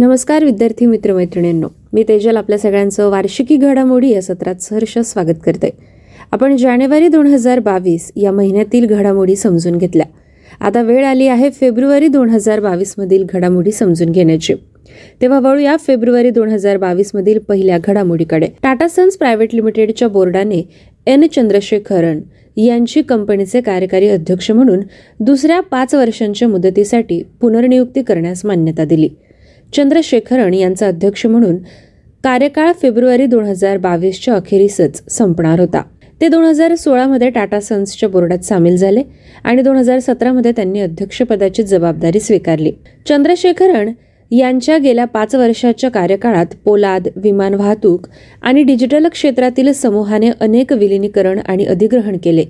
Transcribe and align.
नमस्कार 0.00 0.44
विद्यार्थी 0.44 0.86
मित्रमैत्रिणींनो. 0.86 1.68
मी 1.92 2.04
तेजल 2.08 2.36
आपल्या 2.36 2.58
सगळ्यांचं 2.58 3.08
वार्षिकी 3.08 3.56
घडामोडी 3.56 4.08
या 4.08 4.22
सत्रात 4.22 4.54
सहर्ष 4.54 4.98
स्वागत 4.98 5.38
करते. 5.46 5.70
आपण 6.32 6.56
जानेवारी 6.56 7.08
दोन 7.08 7.26
हजार 7.26 7.58
बावीस 7.58 8.12
या 8.16 8.32
महिन्यातील 8.32 8.86
घडामोडी 8.86 9.36
समजून 9.36 9.76
घेतल्या. 9.76 10.06
आता 10.60 10.82
वेळ 10.82 11.04
आली 11.04 11.26
आहे 11.26 11.50
फेब्रुवारी 11.50 12.08
दोन 12.08 12.30
हजार 12.30 12.60
बावीस 12.60 12.94
मधील 12.98 13.24
घडामोडी 13.28 13.72
समजून 13.72 14.10
घेण्याची. 14.10 14.54
तेव्हा 15.22 15.40
वळूया 15.40 15.76
फेब्रुवारी 15.76 16.30
दोन 16.30 16.48
हजार 16.48 16.76
बावीस 16.76 17.10
मधील 17.14 17.38
पहिल्या 17.38 17.78
घडामोडीकडे. 17.84 18.48
टाटा 18.62 18.88
सन्स 18.88 19.16
प्रायव्हेट 19.16 19.54
लिमिटेडच्या 19.54 20.08
बोर्डाने 20.08 20.62
एन. 21.06 21.26
चंद्रशेखरन 21.26 22.20
यांची 22.56 23.02
कंपनीचे 23.02 23.60
कार्यकारी 23.60 24.08
अध्यक्ष 24.08 24.50
म्हणून 24.50 24.80
दुसऱ्या 25.20 25.60
पाच 25.60 25.94
वर्षांच्या 25.94 26.48
मुदतीसाठी 26.48 27.22
पुनर्नियुक्ती 27.40 28.02
करण्यास 28.02 28.46
मान्यता 28.46 28.84
दिली. 28.84 29.08
चंद्रशेखरन 29.72 30.54
यांचा 30.54 30.86
अध्यक्ष 30.86 31.26
म्हणून 31.26 31.56
कार्यकाळ 32.24 32.72
फेब्रुवारी 32.82 33.26
दोन 33.26 33.44
हजार 33.44 33.76
बावीसच्या 33.78 34.34
अखेरीसच 34.34 35.02
संपणार 35.10 35.60
होता. 35.60 35.82
ते 36.20 36.28
दोन 36.28 36.44
हजार 36.44 36.74
सोळामध्ये 36.74 37.28
टाटा 37.30 37.60
सन्सच्या 37.60 38.08
बोर्डात 38.08 38.38
सामील 38.38 38.76
झाले 38.76 39.02
आणि 39.44 39.62
दोन 39.62 39.76
हजार 39.76 39.98
सतरामध्ये 39.98 40.52
त्यांनी 40.52 40.80
अध्यक्षपदाची 40.80 41.62
जबाबदारी 41.62 42.20
स्वीकारली. 42.20 42.72
चंद्रशेखरन 43.08 43.92
यांच्या 44.30 44.78
गेल्या 44.78 45.04
पाच 45.04 45.34
वर्षाच्या 45.34 45.90
कार्यकाळात 45.90 46.54
पोलाद 46.64 47.08
विमान 47.16 47.54
वाहतूक 47.54 48.06
आणि 48.42 48.62
डिजिटल 48.62 49.08
क्षेत्रातील 49.08 49.72
समूहाने 49.72 50.30
अनेक 50.40 50.72
विलिनीकरण 50.72 51.38
आणि 51.38 51.64
अधिग्रहण 51.64 52.16
केले. 52.24 52.44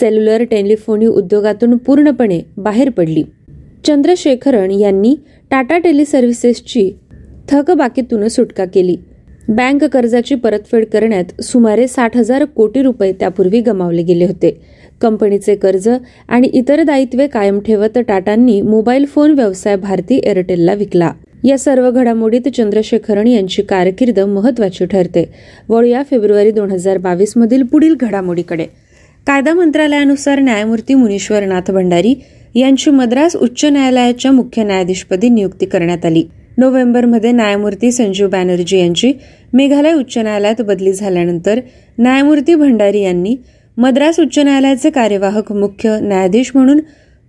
सेल्युलर 0.00 0.42
टेलिफोनी 0.42 1.06
उद्योगातून 1.06 1.76
पूर्णपणे 1.76 2.40
बाहेर 2.56 2.90
पडली. 2.90 3.22
चंद्रशेखरन 3.84 4.70
यांनी 4.70 5.16
टाटा 5.50 5.78
टेलिसर्व्हिसेसची 5.78 6.90
थकबाकीतून 7.48 8.28
सुटका 8.28 8.64
केली. 8.64 8.96
बँक 9.48 9.84
कर्जाची 9.84 10.34
परतफेड 10.34 10.84
करण्यात 10.84 11.42
सुमारे 11.42 11.86
साठ 11.88 12.16
हजार 12.16 12.44
कोटी 12.44 12.82
रुपये 12.82 13.12
त्यापूर्वी 13.12 13.60
गमावले 13.60 14.02
गेले 14.02 14.24
होते. 14.24 14.60
कंपनीचे 15.00 15.54
कर्ज 15.54 15.88
आणि 16.28 16.48
इतर 16.52 16.82
दायित्वे 16.82 17.26
कायम 17.26 17.60
ठेवत 17.60 17.98
टाटांनी 17.98 18.62
मोबाईल 18.62 19.04
फोन 19.04 19.30
व्यवसाय 19.30 19.76
भारती 19.76 20.20
एअरटेलला 20.24 20.74
विकला. 20.74 21.12
या 21.44 21.58
सर्व 21.58 21.90
घडामोडीत 21.90 22.48
चंद्रशेखरन 22.56 23.26
यांची 23.26 23.62
कारकीर्द 23.62 24.20
महत्वाची 24.20 24.86
ठरते. 24.86 25.24
वळूया 25.68 26.02
फेब्रुवारी 26.10 26.50
दोन 26.50 26.70
हजार 26.70 26.98
बावीस 26.98 27.32
मधील 27.36 27.62
पुढील 27.62 27.94
घडामोडीकडे. 28.00 28.66
कायदा 29.26 29.54
मंत्रालयानुसार 29.54 30.38
न्यायमूर्ती 30.38 30.94
मुनीश्वरनाथ 30.94 31.70
भंडारी 31.70 32.14
यांची 32.54 32.90
मद्रास 32.90 33.36
उच्च 33.36 33.64
न्यायालयाच्या 33.64 34.32
मुख्य 34.32 34.64
न्यायाधीशपदी 34.64 35.28
नियुक्ती 35.28 35.66
करण्यात 35.66 36.04
आली. 36.04 36.24
नोव्हेंबरमध्ये 36.58 37.32
न्यायमूर्ती 37.32 37.92
संजीव 37.92 38.28
बॅनर्जी 38.28 38.78
यांची 38.78 39.12
मेघालय 39.52 39.92
उच्च 39.92 40.18
न्यायालयात 40.18 40.62
बदली 40.62 40.92
झाल्यानंतर 40.92 41.60
न्यायमूर्ती 41.98 42.54
भंडारी 42.54 43.00
यांनी 43.00 43.36
मद्रास 43.76 44.20
उच्च 44.20 44.38
न्यायालयाचे 44.38 44.90
कार्यवाहक 44.90 45.52
मुख्य 45.52 45.98
न्यायाधीश 46.02 46.50
म्हणून 46.54 46.80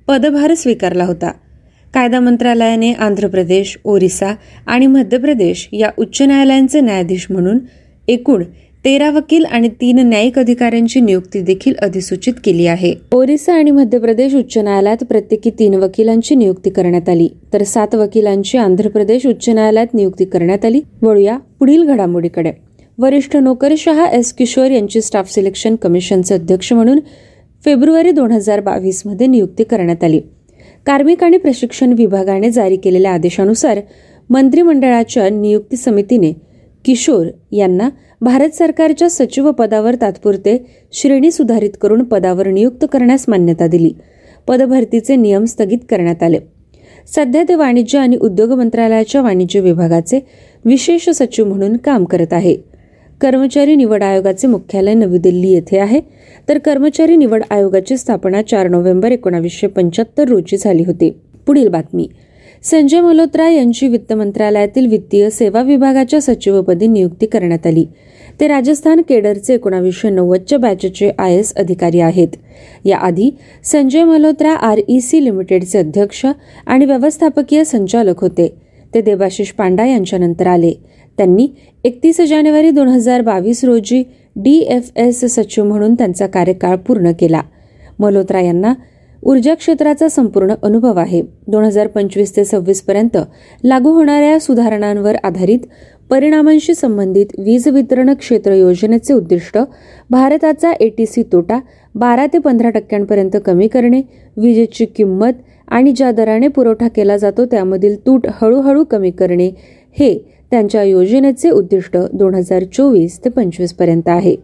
पदभार 0.08 0.54
स्वीकारला 0.54 1.04
होता. 1.04 1.32
कायदा 1.94 2.20
मंत्रालयाने 2.20 2.94
आंध्र 2.94 3.28
प्रदेश 3.28 3.78
ओरिसा 3.84 4.36
आणि 4.68 4.88
मध्य 4.88 5.18
प्रदेश 5.18 5.70
या 5.74 5.90
उच्च 5.98 6.22
न्यायालयांचे 6.22 6.82
न्यायाधीश 6.82 7.28
म्हणून 7.30 7.60
एकूण 8.08 8.44
तेरा 8.86 9.10
वकील 9.10 9.46
आणि 9.46 9.70
तीन 9.82 10.00
न्यायिक 10.00 10.38
अधिकाऱ्यांची 10.40 11.00
नियुक्ती 11.02 11.42
देखील 11.42 11.74
अधिसूचित 11.82 12.34
केली 12.44 12.68
आहे. 12.68 12.94
ओरिसा 13.14 13.54
आणि 13.54 13.72
मध्य 13.72 14.00
प्रदेश 14.00 14.36
उच्च 14.36 14.58
न्यायालयात 14.58 15.04
प्रत्येकी 15.04 15.50
तीन 15.50 15.74
वकिलांची 15.74 16.36
नियुक्ती 16.36 16.70
करण्यात 16.70 17.10
आली. 17.10 17.28
तर 17.54 17.64
सात 17.64 17.96
वकिलांची 17.96 18.58
आंध्र 18.58 18.90
प्रदेश 18.90 19.26
उच्च 19.28 19.50
न्यायालयात 19.50 19.94
नियुक्ती 19.94 20.26
करण्यात 20.26 20.66
आली. 20.66 20.82
वळूया 21.02 21.38
पुढील 21.60 21.84
घडामोडीकडे. 21.84 22.52
वरिष्ठ 22.98 23.38
नोकरशहा 23.38 24.06
एस 24.08 24.34
किशोर 24.34 24.72
यांची 24.72 25.02
स्टाफ 25.02 25.32
सिलेक्शन 25.32 25.76
कमिशनचे 25.76 26.34
अध्यक्ष 26.34 26.74
म्हणून 26.74 27.00
फेब्रुवारी 27.66 28.12
दोन 28.12 28.32
हजार 28.32 28.60
बावीसमध्ये 28.60 29.28
नियुक्ती 29.28 29.64
करण्यात 29.64 30.04
आली. 30.04 30.20
कार्मिक 30.86 31.24
आणि 31.24 31.38
प्रशिक्षण 31.38 31.94
विभागाने 31.94 32.52
जारी 32.52 32.76
केलेल्या 32.76 33.12
आदेशानुसार 33.12 33.80
मंत्रिमंडळाच्या 34.30 35.30
नियुक्ती 35.30 35.78
समितीने 35.78 36.34
किशोर 36.86 37.28
यांना 37.52 37.90
भारत 38.22 38.50
सरकारच्या 38.50 39.10
सचिव 39.10 39.52
पदावर 39.52 39.96
तात्पुरते 39.96 40.66
श्रेणी 40.94 41.32
सुधारित 41.32 41.70
करून 41.82 42.04
पदावर 42.04 42.48
नियुक्त 42.48 42.86
करण्यास 42.92 43.26
मान्यता 43.28 43.68
दिली. 43.68 43.92
पदभरतीचे 44.48 45.16
नियम 45.16 45.46
स्थगित 45.46 45.78
करण्यात 45.90 46.24
आले. 46.24 46.38
सध्या 47.16 47.44
ते 47.44 47.56
वाणिज्य 47.56 48.00
आणि 48.00 48.18
उद्योग 48.18 48.52
मंत्रालयाच्या 48.52 49.22
वाणिज्य 49.22 49.60
विभागाचे 49.60 50.20
विशेष 50.66 51.10
सचिव 51.10 51.46
म्हणून 51.46 51.78
काम 51.78 52.06
करत 52.06 52.34
आहे. 52.34 52.56
कर्मचारी 53.22 53.76
निवड 53.76 54.04
आयोगाचे 54.04 54.48
मुख्यालय 54.48 54.94
नवी 54.94 55.18
दिल्ली 55.18 55.48
येथे 55.48 55.78
आहे. 55.78 56.02
तर 56.50 56.58
कर्मचारी 56.58 57.16
निवड 57.16 57.44
आयोगाची 57.50 57.98
स्थापना 57.98 58.42
चार 58.42 58.68
नोव्हेंबर 58.68 59.12
एकोणावीसशे 59.12 59.68
पंच्याहत्तर 59.68 60.28
रोजी 60.28 60.58
झाली 60.58 60.84
होती. 60.84 61.10
पुढील 61.48 61.68
बातमी. 61.68 62.08
संजय 62.66 63.02
मल्होत्रा 63.02 63.48
यांची 63.50 63.88
वित्त 63.88 64.14
मंत्रालयातील 64.14 64.86
वित्तीय 64.88 65.30
सेवा 65.30 65.62
विभागाच्या 65.62 66.22
सचिवपदी 66.22 66.88
नियुक्ती 66.88 67.26
करण्यात 67.26 67.68
आली. 67.68 67.84
ते 68.40 68.48
राजस्थान 68.48 69.02
केडरचे 69.02 69.54
एकोणावीसशे 69.54 70.10
नव्वदच्या 70.10 70.58
बॅचचे 70.60 71.12
आय 71.18 71.36
एस 71.36 71.54
अधिकारी 71.56 72.00
आहेत. 72.00 72.28
याआधी 72.86 73.30
Sanjay 73.64 74.04
Malhotra 74.04 74.54
R 74.54 74.80
E 74.88 75.00
C 75.00 75.24
लिमिटेडचे 75.26 75.80
अध्यक्ष 75.80 76.26
आणि 76.66 76.86
व्यवस्थापकीय 76.86 77.64
संचालक 77.64 78.20
होते. 78.20 78.48
ते 78.94 79.02
देबाशिष 79.02 79.52
पांडा 79.52 79.86
यांच्यानंतर 79.86 80.48
आले. 80.48 80.74
त्यांनी 81.18 81.48
एकतीस 81.84 82.22
जानेवारी 82.22 82.72
दोन 82.72 82.88
हजार 82.88 83.22
बावीस 83.22 83.64
रोजी 83.64 84.04
डी 84.36 84.58
एफ 84.70 84.92
एस 84.96 85.24
सचिव 85.36 85.64
म्हणून 85.64 85.94
त्यांचा 85.94 86.28
कार्यकाळ 86.28 86.76
पूर्ण 86.76 87.12
केला. 87.12 87.42
मल्होत्रा 88.00 88.42
यांना 88.42 88.74
ऊर्जा 89.26 89.54
क्षेत्राचा 89.56 90.08
संपूर्ण 90.10 90.54
अनुभव 90.64 90.98
आहे. 91.00 91.22
दोन 91.48 91.64
हजार 91.64 91.88
पंचवीस 91.88 92.36
ते 92.36 92.44
सव्वीस 92.46 92.82
पर्यंत 92.82 93.18
लागू 93.64 93.92
होणाऱ्या 93.94 94.40
सुधारणांवर 94.40 95.16
आधारित 95.24 95.60
परिणामांशी 96.10 96.74
संबंधित 96.76 97.40
वीज 97.40 97.68
वितरण 97.68 98.14
क्षेत्र 98.14 98.54
योजनेचे 98.54 99.14
उद्दिष्ट 99.14 99.58
भारताचा 100.10 100.74
एटीसी 100.80 101.24
तोटा 101.32 101.60
बारा 101.96 102.26
ते 102.34 102.38
पंधरा 102.40 102.70
टक्क्यांपर्यंत 102.70 103.38
कमी 103.46 103.68
करणे 103.68 104.02
विजेची 104.38 104.86
किंमत 104.86 105.34
आणि 105.68 105.92
ज्या 105.92 106.12
दराने 106.12 106.48
पुरवठा 106.48 106.88
केला 106.88 107.18
जातो 107.18 107.46
त्यामधील 107.46 107.96
तूट 108.06 108.28
हळूहळू 108.42 108.84
कमी 108.84 109.12
करणे 109.12 109.50
हे 109.98 110.18
त्यांच्या 110.52 110.84
योजनेचे 110.84 111.50
उद्दिष्ट 111.50 111.98
दोन 112.14 112.36
हजार 112.36 112.64
चोवीस 112.74 113.20
ते 113.26 113.30
पंचवीसपर्यंत 113.30 114.10
आहे. 114.10 114.36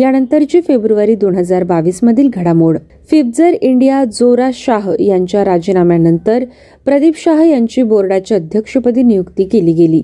यानंतरची 0.00 0.60
फेब्रुवारी 0.60 1.14
दोन 1.14 1.34
हजार 1.36 1.64
बावीस 1.64 1.98
मधील 2.02 2.28
घडामोड. 2.34 2.76
फिफ्जर 3.10 3.54
इंडिया 3.60 4.04
जोरा 4.04 4.50
शाह 4.54 4.90
यांच्या 5.00 5.44
राजीनाम्यानंतर 5.44 6.44
प्रदीप 6.84 7.14
शाह 7.16 7.42
यांची 7.42 7.82
बोर्डाच्या 7.82 8.36
अध्यक्षपदी 8.36 9.02
नियुक्ती 9.02 9.44
केली 9.44 9.72
गेली. 9.72 10.02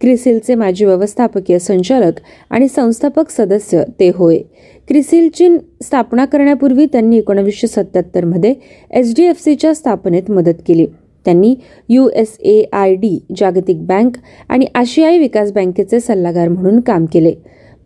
क्रिसिलचे 0.00 0.54
माजी 0.54 0.84
व्यवस्थापकीय 0.84 1.58
संचालक 1.58 2.20
आणि 2.50 2.68
संस्थापक 2.68 3.30
सदस्य 3.30 3.82
ते 4.00 4.10
होय. 4.14 4.38
क्रिसिलची 4.88 5.48
स्थापना 5.82 6.24
करण्यापूर्वी 6.24 6.86
त्यांनी 6.86 7.18
एकोणीसशे 7.18 7.66
सत्याहत्तरमध्ये 7.66 8.54
एच 8.90 9.14
डी 9.16 9.24
एफ 9.24 9.42
सीच्या 9.44 9.74
स्थापनेत 9.74 10.30
मदत 10.30 10.62
केली. 10.66 10.86
त्यांनी 11.24 11.54
U 11.88 12.08
S 12.08 12.36
A 12.40 12.62
I 12.72 12.94
D 12.94 13.18
जागतिक 13.36 13.86
बँक 13.86 14.16
आणि 14.48 14.66
आशियाई 14.74 15.18
विकास 15.18 15.52
बँकेचे 15.52 16.00
सल्लागार 16.00 16.48
म्हणून 16.48 16.80
काम 16.80 17.06
केले. 17.06 17.34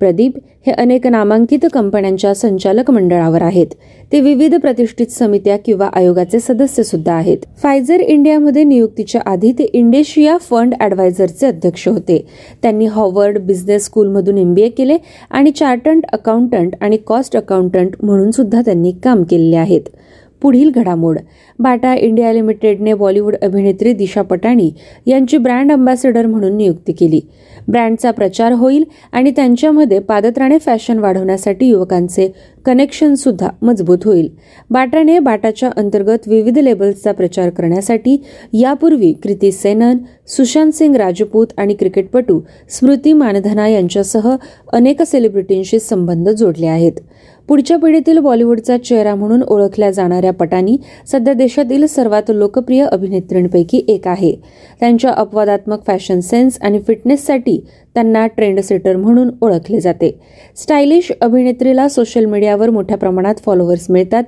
प्रदीप 0.00 0.32
हे 0.66 0.72
अनेक 0.72 1.06
नामांकित 1.06 1.66
कंपन्यांच्या 1.72 2.34
संचालक 2.34 2.90
मंडळावर 2.90 3.42
आहेत. 3.42 3.66
ते 4.12 4.20
विविध 4.20 4.54
प्रतिष्ठित 4.54 5.06
समित्या 5.06 5.56
किंवा 5.56 5.88
आयोगाचे 5.92 6.40
सदस्य 6.40 6.82
सुद्धा 6.82 7.12
आहेत. 7.12 7.38
फायझर 7.62 8.00
इंडियामध्ये 8.00 8.64
नियुक्तीच्या 8.64 9.20
आधी 9.26 9.52
ते 9.52 9.64
इंडेशिया 9.64 10.36
फंड 10.36 10.74
ॲडवायझरचे 10.80 11.46
अध्यक्ष 11.46 11.88
होते. 11.88 12.26
त्यांनी 12.62 12.86
हॉवर्ड 12.86 13.38
बिझनेस 13.38 13.84
स्कूलमधून 13.84 14.38
एमबीए 14.38 14.68
केले 14.68 14.96
आणि 15.30 15.50
चार्टर्ड 15.50 16.00
अकाउंटंट 16.12 16.74
आणि 16.80 16.96
कॉस्ट 16.96 17.36
अकाउंटंट 17.36 17.96
म्हणून 18.02 18.30
सुद्धा 18.30 18.60
त्यांनी 18.60 18.92
काम 19.04 19.22
केलेले 19.22 19.56
आहेत. 19.56 19.88
पुढील 20.42 20.70
घडामोड. 20.70 21.18
बाटा 21.58 21.94
इंडिया 21.94 22.32
लिमिटेडने 22.32 22.94
बॉलिवूड 22.94 23.34
अभिनेत्री 23.42 23.92
दिशा 23.92 24.22
पटाणी 24.22 24.70
यांची 25.06 25.38
ब्रँड 25.38 25.72
अँबॅसेडर 25.72 26.26
म्हणून 26.26 26.56
नियुक्ती 26.56 26.92
केली. 26.92 27.20
ब्रँडचा 27.68 28.10
प्रचार 28.10 28.52
होईल 28.52 28.84
आणि 29.12 29.30
त्यांच्यामध्ये 29.30 29.98
पादत्राणे 29.98 30.58
फॅशन 30.58 30.98
वाढवण्यासाठी 30.98 31.66
युवकांचे 31.68 32.30
कनेक्शन 32.64 33.14
सुद्धा 33.14 33.48
मजबूत 33.62 34.04
होईल. 34.04 34.28
बाटाने 34.70 35.18
बाटाच्या 35.18 35.70
अंतर्गत 35.76 36.28
विविध 36.28 36.58
लेबल्सचा 36.58 37.12
प्रचार 37.12 37.50
करण्यासाठी 37.50 38.16
यापूर्वी 38.52 39.12
कृती 39.22 39.52
सेनन 39.52 39.98
सुशांत 40.28 40.72
सिंग 40.72 40.96
राजपूत 40.96 41.46
आणि 41.56 41.74
क्रिकेटपटू 41.74 42.40
स्मृती 42.70 43.12
मानधना 43.12 43.68
यांच्यासह 43.68 44.30
अनेक 44.72 45.02
सेलिब्रिटींशी 45.02 45.78
संबंध 45.78 46.28
जोडले 46.28 46.66
आहेत. 46.66 46.92
पुढच्या 47.50 47.76
पिढीतील 47.76 48.18
बॉलिवूडचा 48.18 48.76
चेहरा 48.78 49.14
म्हणून 49.14 49.42
ओळखल्या 49.42 49.90
जाणाऱ्या 49.90 50.32
पटानी 50.32 50.76
सध्या 51.06 51.32
देशातील 51.34 51.86
सर्वात 51.86 52.22
लोकप्रिय 52.28 52.84
अभिनेत्रींपैकी 52.84 53.84
एक 53.88 54.08
आहे. 54.08 54.34
त्यांच्या 54.80 55.10
अपवादात्मक 55.10 55.86
फॅशन 55.86 56.20
सेन्स 56.20 56.58
आणि 56.62 56.80
फिटनेससाठी 56.86 57.60
त्यांना 57.94 58.26
ट्रेंड 58.26 58.60
सेटर 58.60 58.96
म्हणून 58.96 59.30
ओळखले 59.40 59.80
जाते. 59.80 60.20
स्टायलिश 60.56 61.12
अभिनेत्रीला 61.20 61.88
सोशल 61.88 62.24
मीडियावर 62.24 62.70
मोठ्या 62.70 62.96
प्रमाणात 62.96 63.34
फॉलोअर्स 63.44 63.90
मिळतात. 63.90 64.24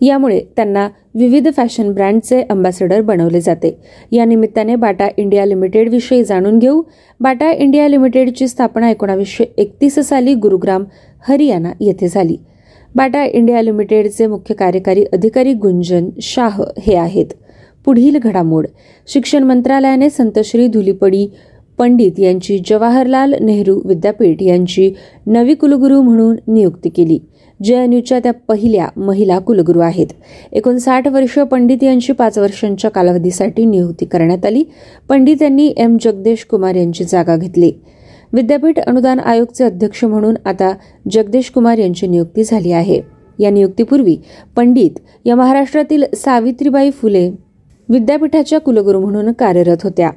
यामुळे 0.00 0.40
त्यांना 0.56 0.88
विविध 1.14 1.48
फॅशन 1.56 1.92
ब्रँडचे 1.92 2.42
अँबॅसेडर 2.42 3.00
बनवले 3.00 3.40
जाते. 3.40 3.78
या 4.12 4.24
निमित्ताने 4.24 4.76
बाटा 4.76 5.08
इंडिया 5.16 5.44
लिमिटेड 5.46 5.88
विषयी 5.88 6.24
जाणून 6.24 6.58
घेऊ. 6.58 6.82
बाटा 7.20 7.50
इंडिया 7.52 7.88
लिमिटेडची 7.88 8.48
स्थापना 8.48 8.90
एकोणावीसशे 8.90 9.44
एकतीस 9.56 9.98
साली 9.98 10.34
गुरुग्राम 10.34 10.84
हरियाणा 11.28 11.72
येथे 11.80 12.08
झाली. 12.08 12.36
बाटा 12.94 13.24
इंडिया 13.24 13.62
लिमिटेडचे 13.62 14.26
मुख्य 14.26 14.54
कार्यकारी 14.54 15.04
अधिकारी 15.04 15.52
गुंजन 15.52 16.08
शाह 16.22 16.62
हे 16.80 16.94
आहेत. 16.96 17.26
पुढील 17.84 18.18
घडामोड. 18.18 18.66
शिक्षण 19.06 19.42
मंत्रालयाने 19.42 20.10
संतश्री 20.10 20.66
धुलीपडी 20.66 21.28
पंडित 21.78 22.20
यांची 22.20 22.58
जवाहरलाल 22.66 23.34
नेहरू 23.40 23.80
विद्यापीठ 23.84 24.42
यांची 24.42 24.92
नवी 25.26 25.54
कुलगुरू 25.54 26.02
म्हणून 26.02 26.36
नियुक्ती 26.48 26.88
केली. 26.88 27.18
जेएनयूच्या 27.64 28.18
त्या 28.18 28.32
पहिल्या 28.32 28.88
महिला 28.96 29.38
कुलगुरू 29.38 29.80
आहेत. 29.80 30.06
एकोणसाठ 30.52 31.08
वर्ष 31.08 31.38
पंडित 31.38 31.82
यांची 31.82 32.12
पाच 32.12 32.38
वर्षांच्या 32.38 32.90
कालावधीसाठी 32.90 33.64
नियुक्ती 33.64 34.06
करण्यात 34.06 34.46
आली. 34.46 34.64
पंडित 35.08 35.42
यांनी 35.42 35.74
एम 35.76 35.96
जगदेश 36.02 36.44
कुमार 36.44 36.74
यांची 36.74 37.04
जागा 37.04 37.36
घेतली. 37.36 37.72
विद्यापीठ 38.32 38.78
अनुदान 38.78 39.18
आयोगचे 39.18 39.64
अध्यक्ष 39.64 40.04
म्हणून 40.04 40.34
आता 40.44 40.72
जगदीश 41.10 41.50
कुमार 41.50 41.78
यांची 41.78 42.06
नियुक्ती 42.06 42.44
झाली 42.44 42.72
आहे. 42.72 43.00
या 43.38 43.50
नियुक्तीपूर्वी 43.50 44.16
पंडित 44.56 44.90
या 45.24 45.36
महाराष्ट्रातील 45.36 46.04
सावित्रीबाई 46.16 46.90
फुले 46.90 47.30
विद्यापीठाच्या 47.88 48.60
कुलगुरू 48.60 49.00
म्हणून 49.00 49.32
कार्यरत 49.32 49.76
होत्या. 49.84 50.10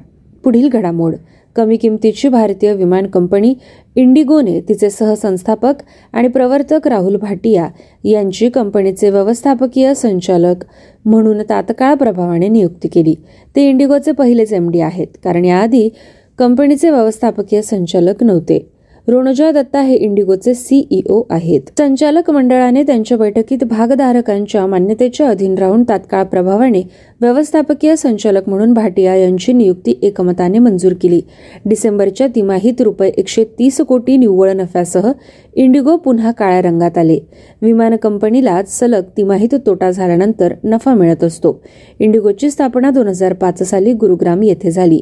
पुढील 0.44 0.68
घडामोड. 0.68 1.14
कमी 1.56 1.76
किमतीची 1.76 2.28
भारतीय 2.28 2.72
विमान 2.72 3.06
कंपनी 3.06 3.54
इंडिगोने 3.96 4.60
तिचे 4.60 4.90
सहसंस्थापक 4.90 5.74
आणि 6.12 6.28
प्रवर्तक 6.28 6.88
राहुल 6.88 7.16
भाटिया 7.16 7.68
यांची 8.04 8.48
कंपनीचे 8.48 9.10
व्यवस्थापकीय 9.10 9.94
संचालक 9.94 10.64
म्हणून 11.04 11.42
तात्काळ 11.42 11.94
प्रभावाने 11.94 12.48
नियुक्ती 12.48 12.88
केली. 12.88 13.14
ते 13.56 13.68
इंडिगोचे 13.68 14.12
पहिलेच 14.12 14.52
एमडी 14.52 14.80
आहेत. 14.80 15.06
कारण 15.24 15.44
याआधी 15.44 15.88
कंपनीचे 16.38 16.90
व्यवस्थापकीय 16.90 17.62
संचालक 17.62 18.22
नव्हते. 18.22 18.68
रोणजा 19.08 19.50
दत्ता 19.50 19.80
हे 19.80 19.94
इंडिगोचे 19.94 20.54
सीईओ 20.54 21.22
आहेत. 21.30 21.60
संचालक 21.78 22.30
मंडळाने 22.30 22.82
त्यांच्या 22.82 23.18
बैठकीत 23.18 23.64
भागधारकांच्या 23.64 24.66
मान्यतेच्या 24.66 25.28
अधीन 25.28 25.54
राहून 25.58 25.84
तात्काळ 25.88 26.24
प्रभावाने 26.24 26.82
व्यवस्थापकीय 27.20 27.96
संचालक 27.96 28.48
म्हणून 28.48 28.72
भाटिया 28.72 29.14
यांची 29.16 29.52
नियुक्ती 29.52 29.94
एकमताने 30.02 30.58
मंजूर 30.58 30.92
केली. 31.02 31.20
डिसेंबरच्या 31.64 32.26
तिमाहीत 32.26 32.80
रुपये 32.80 33.08
एकशे 33.08 33.44
तीस 33.44 33.80
कोटी 33.80 34.16
निव्वळ 34.16 34.52
नफ्यासह 34.52 35.12
इंडिगो 35.54 35.96
पुन्हा 35.96 36.30
काळ्या 36.30 36.62
रंगात 36.62 36.98
आले. 36.98 37.18
विमान 37.62 37.96
कंपनीला 37.96 38.62
सलग 38.66 39.02
तिमाहीत 39.16 39.54
तोटा 39.66 39.90
झाल्यानंतर 39.90 40.54
नफा 40.64 40.94
मिळत 40.94 41.24
असतो. 41.24 41.62
इंडिगोची 41.98 42.50
स्थापना 42.50 42.90
दोन 42.90 43.08
हजार 43.08 43.32
पाच 43.32 43.62
साली 43.62 43.92
गुरुग्राम 43.92 44.42
येथे 44.42 44.70
झाली. 44.70 45.00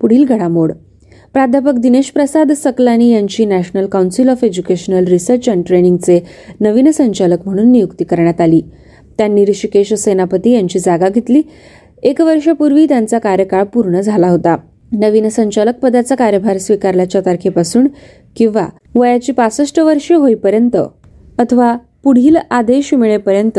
पुढील 0.00 0.24
घडामोड. 0.24 0.72
प्राध्यापक 1.32 1.78
दिनेश 1.78 2.10
प्रसाद 2.10 2.52
सकलानी 2.52 3.10
यांची 3.10 3.44
national 3.44 3.86
council 3.86 4.28
of 4.28 4.44
educational 4.44 5.04
research 5.04 5.48
and 5.48 5.64
ट्रेनिंगचे 5.66 6.20
नवीन 6.60 6.90
संचालक 6.90 7.46
म्हणून 7.46 7.72
नियुक्ती 7.72 8.04
करण्यात 8.04 8.40
आली. 8.40 8.60
त्यांनी 9.18 9.44
ऋषिकेश 9.44 9.92
सेनापती 9.94 10.50
यांची 10.50 10.78
जागा 10.78 11.08
घेतली. 11.08 11.42
एक 12.02 12.20
वर्षापूर्वी 12.20 12.86
त्यांचा 12.86 13.18
कार्यकाळ 13.18 13.64
पूर्ण 13.64 14.00
झाला 14.00 14.28
होता. 14.28 14.56
नवीन 14.92 15.28
संचालक 15.28 15.78
पदाचा 15.82 16.14
कार्यभार 16.14 16.58
स्वीकारल्याच्या 16.58 17.20
तारखेपासून 17.20 17.86
किंवा 18.36 18.66
वयाची 18.94 19.32
पासष्ट 19.32 19.80
वर्षे 19.80 20.14
होईपर्यंत 20.14 20.76
अथवा 21.38 21.76
पुढील 22.04 22.36
आदेश 22.50 22.94
मिळेपर्यंत 22.94 23.58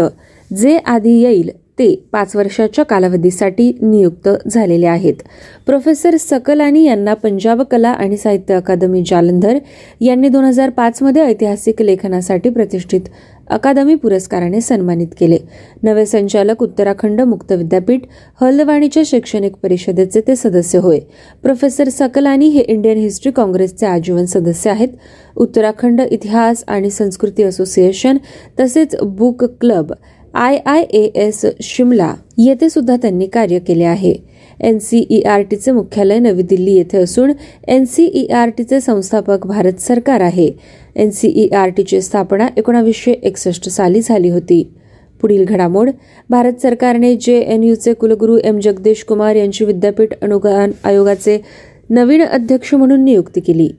जे 0.54 0.78
आधी 0.78 1.22
येईल 1.22 1.50
ते 1.79 2.07
पाच 2.12 2.35
वर्षाच्या 2.35 2.85
कालावधीसाठी 2.85 3.71
नियुक्त 3.81 4.29
झालेले 4.47 4.85
आहेत. 4.85 5.15
प्रोफेसर 5.65 6.15
सकलानी 6.15 6.83
यांना 6.83 7.13
पंजाब 7.13 7.62
कला 7.62 7.89
आणि 7.89 8.18
साहित्य 8.18 8.53
अकादमी 8.53 9.03
जालंधर 9.06 9.57
यांनी 10.01 10.29
दोन 10.29 10.44
हजार 10.44 10.69
पाचमध्ये 10.69 11.21
ऐतिहासिक 11.21 11.81
लेखनासाठी 11.81 12.50
प्रतिष्ठित 12.50 13.01
अकादमी 13.50 13.95
पुरस्काराने 13.95 14.62
सन्मानित 14.62 15.07
केले. 15.19 15.38
नवे 15.83 16.06
संचालक 16.06 16.63
उत्तराखंड 16.63 17.21
मुक्त 17.21 17.51
विद्यापीठ 17.51 18.01
हल्दवाणीच्या 18.41 19.03
शैक्षणिक 19.06 19.56
परिषदेचे 19.63 20.21
ते 20.21 20.35
सदस्य 20.35 20.77
होय. 20.77 21.00
प्रोफेसर 21.44 21.89
सकलानी 21.89 22.47
हे 22.47 22.62
इंडियन 22.62 22.97
हिस्ट्री 22.97 23.31
काँग्रेसचे 23.31 23.85
आजीवन 23.85 24.25
सदस्य 24.25 24.69
आहेत. 24.69 24.89
उत्तराखंड 25.35 26.01
इतिहास 26.01 26.63
आणि 26.68 26.89
संस्कृती 26.89 27.44
असोसिएशन 27.44 28.18
तसेच 28.59 28.95
book 29.01 29.44
club 29.44 29.94
I 30.38 30.57
I 30.66 30.81
A 30.81 31.00
S 31.16 31.45
Shimla 31.63 32.13
येथे 32.38 32.69
सुद्धा 32.69 32.95
त्यांनी 33.01 33.25
कार्य 33.28 33.60
केले 33.60 33.84
आहे. 33.84 34.13
एन 34.60 34.78
सी 34.80 35.00
ई 35.10 35.22
आर 35.22 35.42
टीचे 35.51 35.72
मुख्यालय 35.72 36.19
नवी 36.19 36.44
दिल्ली 36.50 36.74
येथे 36.74 36.98
असून 36.98 37.31
एन 37.68 37.86
सी 37.86 38.06
ई 38.13 38.25
आर 38.28 38.50
टीचे 38.57 38.80
संस्थापक 38.81 39.48
भारत 39.48 39.80
सरकार 39.81 40.22
आहे. 40.22 40.50
एन 40.95 41.10
सी 41.10 41.31
ई 41.36 41.48
आर 41.56 41.69
टीची 41.78 42.01
स्थापना 42.01 42.48
एकोणावीसशे 42.57 43.12
एकसष्ट 43.12 43.69
साली 43.69 44.01
झाली 44.01 44.30
होती. 44.30 44.62
पुढील 45.22 45.44
घडामोड 45.45 45.89
भारत 46.30 46.62
सरकारने 46.62 47.16
जे 47.22 47.39
एन 47.39 47.63
यूचे 47.63 47.94
कुलगुरू 47.94 48.38
एम 48.44 48.60
जगदेश 48.60 49.04
कुमार 49.04 49.36
यांची 49.36 49.66
विद्यापीठ 49.66 50.13
अनुदान 50.22 50.72
आयोगाचे 50.84 51.42
नवीन 51.89 52.24
अध्यक्ष 52.24 52.74
म्हणून 52.74 53.04
नियुक्ती 53.04 53.42
केली. 53.42 53.69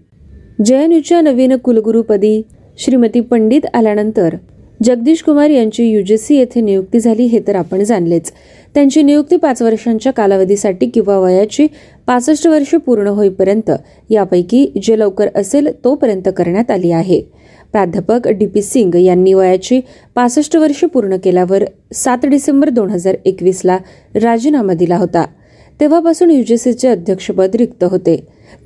जे 0.65 0.83
एन 0.85 0.93
यूच्या 0.93 1.21
नवीन 1.21 1.57
कुलगुरूपदी 1.57 2.41
श्रीमती 2.79 3.21
पंडित 3.21 3.75
आल्यानंतर 3.75 4.37
जगदीश 4.85 5.23
कुमार 5.23 5.51
यांची 5.51 5.85
युजीसी 5.85 6.37
येथे 6.37 6.61
नियुक्ती 6.61 7.01
झाली 7.01 7.23
हे 7.23 7.39
तर 7.49 7.55
आपण 7.57 7.83
जाणलेच. 7.85 8.33
त्यांची 8.75 9.03
नियुक्ती 9.03 9.37
पाच 9.37 9.63
वर्षांच्या 9.63 10.13
कालावधीसाठी 10.13 10.87
किंवा 10.87 11.19
वयाची 11.19 11.67
पासष्ट 12.07 12.47
वर्ष 12.47 12.75
पूर्ण 12.75 13.07
होईपर्यंत 13.07 13.71
यापैकी 14.11 14.67
जे 14.83 14.99
लवकर 14.99 15.29
असेल 15.35 15.69
तोपर्यंत 15.85 16.29
करण्यात 16.37 16.71
आली 16.71 16.91
आहे. 16.91 17.21
प्राध्यापक 17.73 18.29
डी 18.29 18.47
पी 18.47 18.63
सिंग 18.63 18.95
यांनी 18.95 19.33
वयाची 19.35 19.81
पासष्ट 20.15 20.57
वर्ष 20.57 20.85
पूर्ण 20.85 21.17
केल्यावर 21.17 21.65
सात 21.95 22.27
डिसेंबर 22.27 22.69
दोन 22.69 22.91
हजार 22.91 23.17
एकवीसला 23.25 23.79
राजीनामा 24.15 24.75
दिला 24.75 24.97
होता. 24.97 25.25
तेव्हापासून 25.81 26.31
युजीसीचे 26.31 26.89
अध्यक्षपद 26.89 27.57
रिक्त 27.57 27.85
होते. 27.85 28.17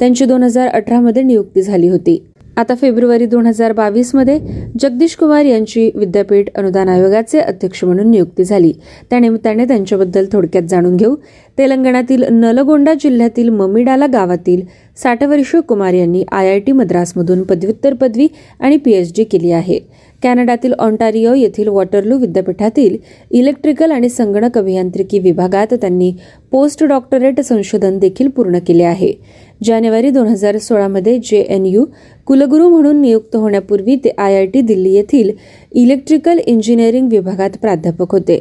त्यांची 0.00 0.24
दोन 0.24 0.42
हजार 0.42 0.68
अठरामध्ये 0.68 1.22
नियुक्ती 1.22 1.62
झाली 1.62 1.88
होती. 1.88 2.24
आता 2.56 2.74
फेब्रुवारी 2.74 3.26
दोन 3.26 3.46
हजार 3.46 3.72
बावीसमध्ये 3.72 4.38
जगदीश 4.80 5.14
कुमार 5.16 5.44
यांची 5.44 5.90
विद्यापीठ 5.94 6.48
अनुदान 6.54 6.88
आयोगाचे 6.88 7.40
अध्यक्ष 7.40 7.82
म्हणून 7.84 8.10
नियुक्ती 8.10 8.44
झाली. 8.44 8.72
त्यानिमित्ताने 9.10 9.64
त्यांच्याबद्दल 9.64 10.26
थोडक्यात 10.32 10.62
जाणून 10.62 10.96
घेऊ. 10.96 11.14
तेलंगणातील 11.58 12.24
नलगोंडा 12.30 12.94
जिल्ह्यातील 12.94 13.48
ममिडाला 13.48 14.06
गावातील 14.06 14.60
साठ 15.02 15.22
वर्षीय 15.24 15.60
कुमार 15.60 15.94
यांनी 15.94 16.24
आय 16.32 16.50
आय 16.50 16.58
टी 16.58 16.72
मद्रासमधून 16.72 17.42
पदव्युत्तर 17.42 17.94
पदवी 17.94 18.28
आणि 18.60 18.76
पीएचडी 18.76 19.24
केली 19.24 19.52
आहे. 19.52 19.78
कॅनडातील 20.22 20.72
ऑन्टारिओ 20.72 21.32
येथील 21.34 21.68
वॉटरलू 21.68 22.18
विद्यापीठातील 22.18 22.96
इलेक्ट्रिकल 23.30 23.90
आणि 23.90 24.08
संगणक 24.08 24.58
अभियांत्रिकी 24.58 25.18
विभागात 25.18 25.74
त्यांनी 25.74 26.12
पोस्ट 26.52 26.84
डॉक्टरेट 26.84 27.40
संशोधन 27.40 27.98
देखील 27.98 28.28
पूर्ण 28.28 28.58
केले 28.66 28.82
आहे. 28.82 29.12
जानेवारी 29.64 30.10
दोन 30.10 30.26
हजार 30.26 30.58
सोळामध्ये 30.58 31.18
जे 31.24 31.40
एन 31.48 31.66
यू 31.66 31.84
कुलगुरू 32.26 32.68
म्हणून 32.68 33.00
नियुक्त 33.00 33.36
होण्यापूर्वी 33.36 33.96
ते 33.96 34.10
आय 34.18 34.36
आय 34.36 34.46
टी 34.46 34.60
दिल्ली 34.60 34.92
येथील 34.94 35.30
इलेक्ट्रिकल 35.72 36.38
इंजिनिअरिंग 36.46 37.08
विभागात 37.08 37.56
प्राध्यापक 37.60 38.12
होते. 38.12 38.40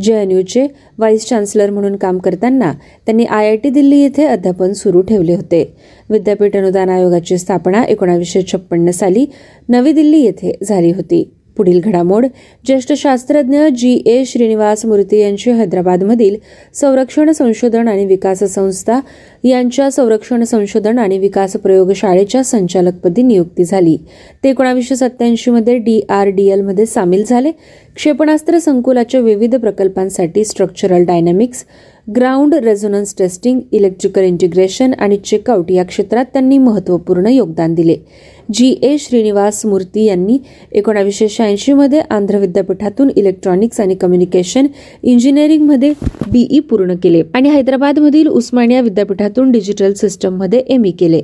जे 0.00 0.22
एन 0.22 0.30
यूचे 0.30 0.66
व्हाईस 0.98 1.28
चान्सलर 1.28 1.70
म्हणून 1.70 1.96
काम 1.96 2.18
करताना 2.18 2.72
त्यांनी 3.06 3.24
आय 3.24 3.46
आय 3.46 3.56
टी 3.56 3.70
दिल्ली 3.70 3.98
येथे 4.00 4.24
अध्यापन 4.24 4.72
सुरू 4.72 5.00
ठेवले 5.00 5.34
होते. 5.34 5.74
विद्यापीठ 6.10 6.56
अनुदान 6.56 6.88
आयोगाची 6.88 7.38
स्थापना 7.38 7.84
एकोणावीसशे 7.84 8.42
छप्पन्न 8.42 8.90
साली 8.90 9.26
नवी 9.68 9.92
दिल्ली 9.92 10.20
येथे 10.20 10.58
झाली 10.64 10.90
होती. 10.90 11.30
पुढील 11.56 11.80
घडामोड. 11.84 12.26
ज्येष्ठ 12.66 12.92
शास्त्रज्ञ 12.92 13.60
जी. 13.76 14.02
ए. 14.06 14.24
श्रीनिवास 14.24 14.86
मूर्ती 14.86 15.20
यांची 15.20 15.50
हैदराबादमधील 15.50 16.36
संरक्षण 16.74 17.30
संशोधन 17.30 17.88
आणि 17.88 18.06
विकास 18.06 18.38
संस्था 18.38 19.00
यांच्या 19.44 19.90
संरक्षण 19.90 20.44
संशोधन 20.44 20.98
आणि 20.98 21.18
विकास 21.18 21.52
प्रयोगशाळेच्या 21.52 22.44
संचालकपदी 22.44 23.22
नियुक्ती 23.22 23.64
झाली. 23.64 23.98
ते 24.44 24.50
एकोणावीसशे 24.50 24.96
सत्त्याऐंशीमध्ये 24.96 25.78
डी 25.78 26.00
आर 26.08 26.26
डी 26.26 26.48
एलमध्ये 26.48 26.86
सामील 26.86 27.24
झाले. 27.28 27.50
क्षेपणास्त्र 27.96 28.58
संकुलाच्या 28.58 29.20
विविध 29.20 29.56
प्रकल्पांसाठी 29.56 30.44
structural 30.44 31.04
dynamics 31.04 31.64
ground 32.10 32.54
resonance 32.54 33.14
testing 33.18 33.60
electrical 33.72 34.22
integration 34.22 34.92
आणि 34.94 35.16
चेकआउट 35.16 35.70
या 35.70 35.84
क्षेत्रात 35.84 36.24
त्यांनी 36.24 36.58
महत्त्वपूर्ण 36.58 37.26
योगदान 37.26 37.74
दिले. 37.74 37.96
जी. 38.54 38.78
ए. 38.82 38.96
श्रीनिवास 38.98 39.66
मूर्ती 39.66 40.04
यांनी 40.04 40.38
एकोणावीसशे 40.72 41.28
शहाऐंशीमध्ये 41.28 42.00
आंध्र 42.00 42.38
विद्यापीठातून 42.38 43.10
इलेक्ट्रॉनिक्स 43.16 43.80
आणि 43.80 43.94
कम्युनिकेशन 43.94 44.66
इंजिनिअरिंगमध्ये 45.02 45.92
बीई 46.32 46.60
पूर्ण 46.60 46.94
केले 47.02 47.22
आणि 47.34 47.48
हैदराबादमधील 47.48 48.26
उस्मानिया 48.26 48.80
विद्यापीठातून 48.80 49.50
डिजिटल 49.50 49.92
सिस्टममध्ये 49.92 50.62
एम 50.68 50.84
ई 50.84 50.90
केले. 50.90 51.22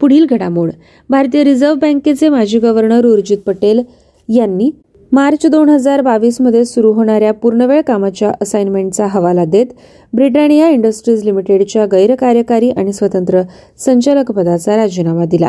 पुढील 0.00 0.26
घडामोड. 0.30 0.70
भारतीय 1.08 1.44
रिझर्व्ह 1.44 1.78
बँकेचे 1.78 2.28
माजी 2.28 2.58
गव्हर्नर 2.58 3.06
उर्जित 3.06 3.38
पटेल 3.38 3.82
यांनी 4.28 4.70
मार्च 5.12 5.46
दोन 5.46 5.68
हजार 5.68 6.00
बावीसमध्ये 6.00 6.64
सुरू 6.64 6.92
होणाऱ्या 6.92 7.32
पूर्णवेळ 7.32 7.80
कामाच्या 7.80 8.32
असाइनमेंटचा 8.42 9.06
हवाला 9.06 9.44
देत 9.44 9.66
ब्रिटानिया 10.12 10.68
इंडस्ट्रीज 10.68 11.24
लिमिटेडच्या 11.24 11.86
गैरकार्यकारी 11.86 12.70
आणि 12.70 12.92
स्वतंत्र 12.92 13.42
संचालक 13.78 14.30
पदाचा 14.32 14.76
राजीनामा 14.76 15.24
दिला. 15.24 15.48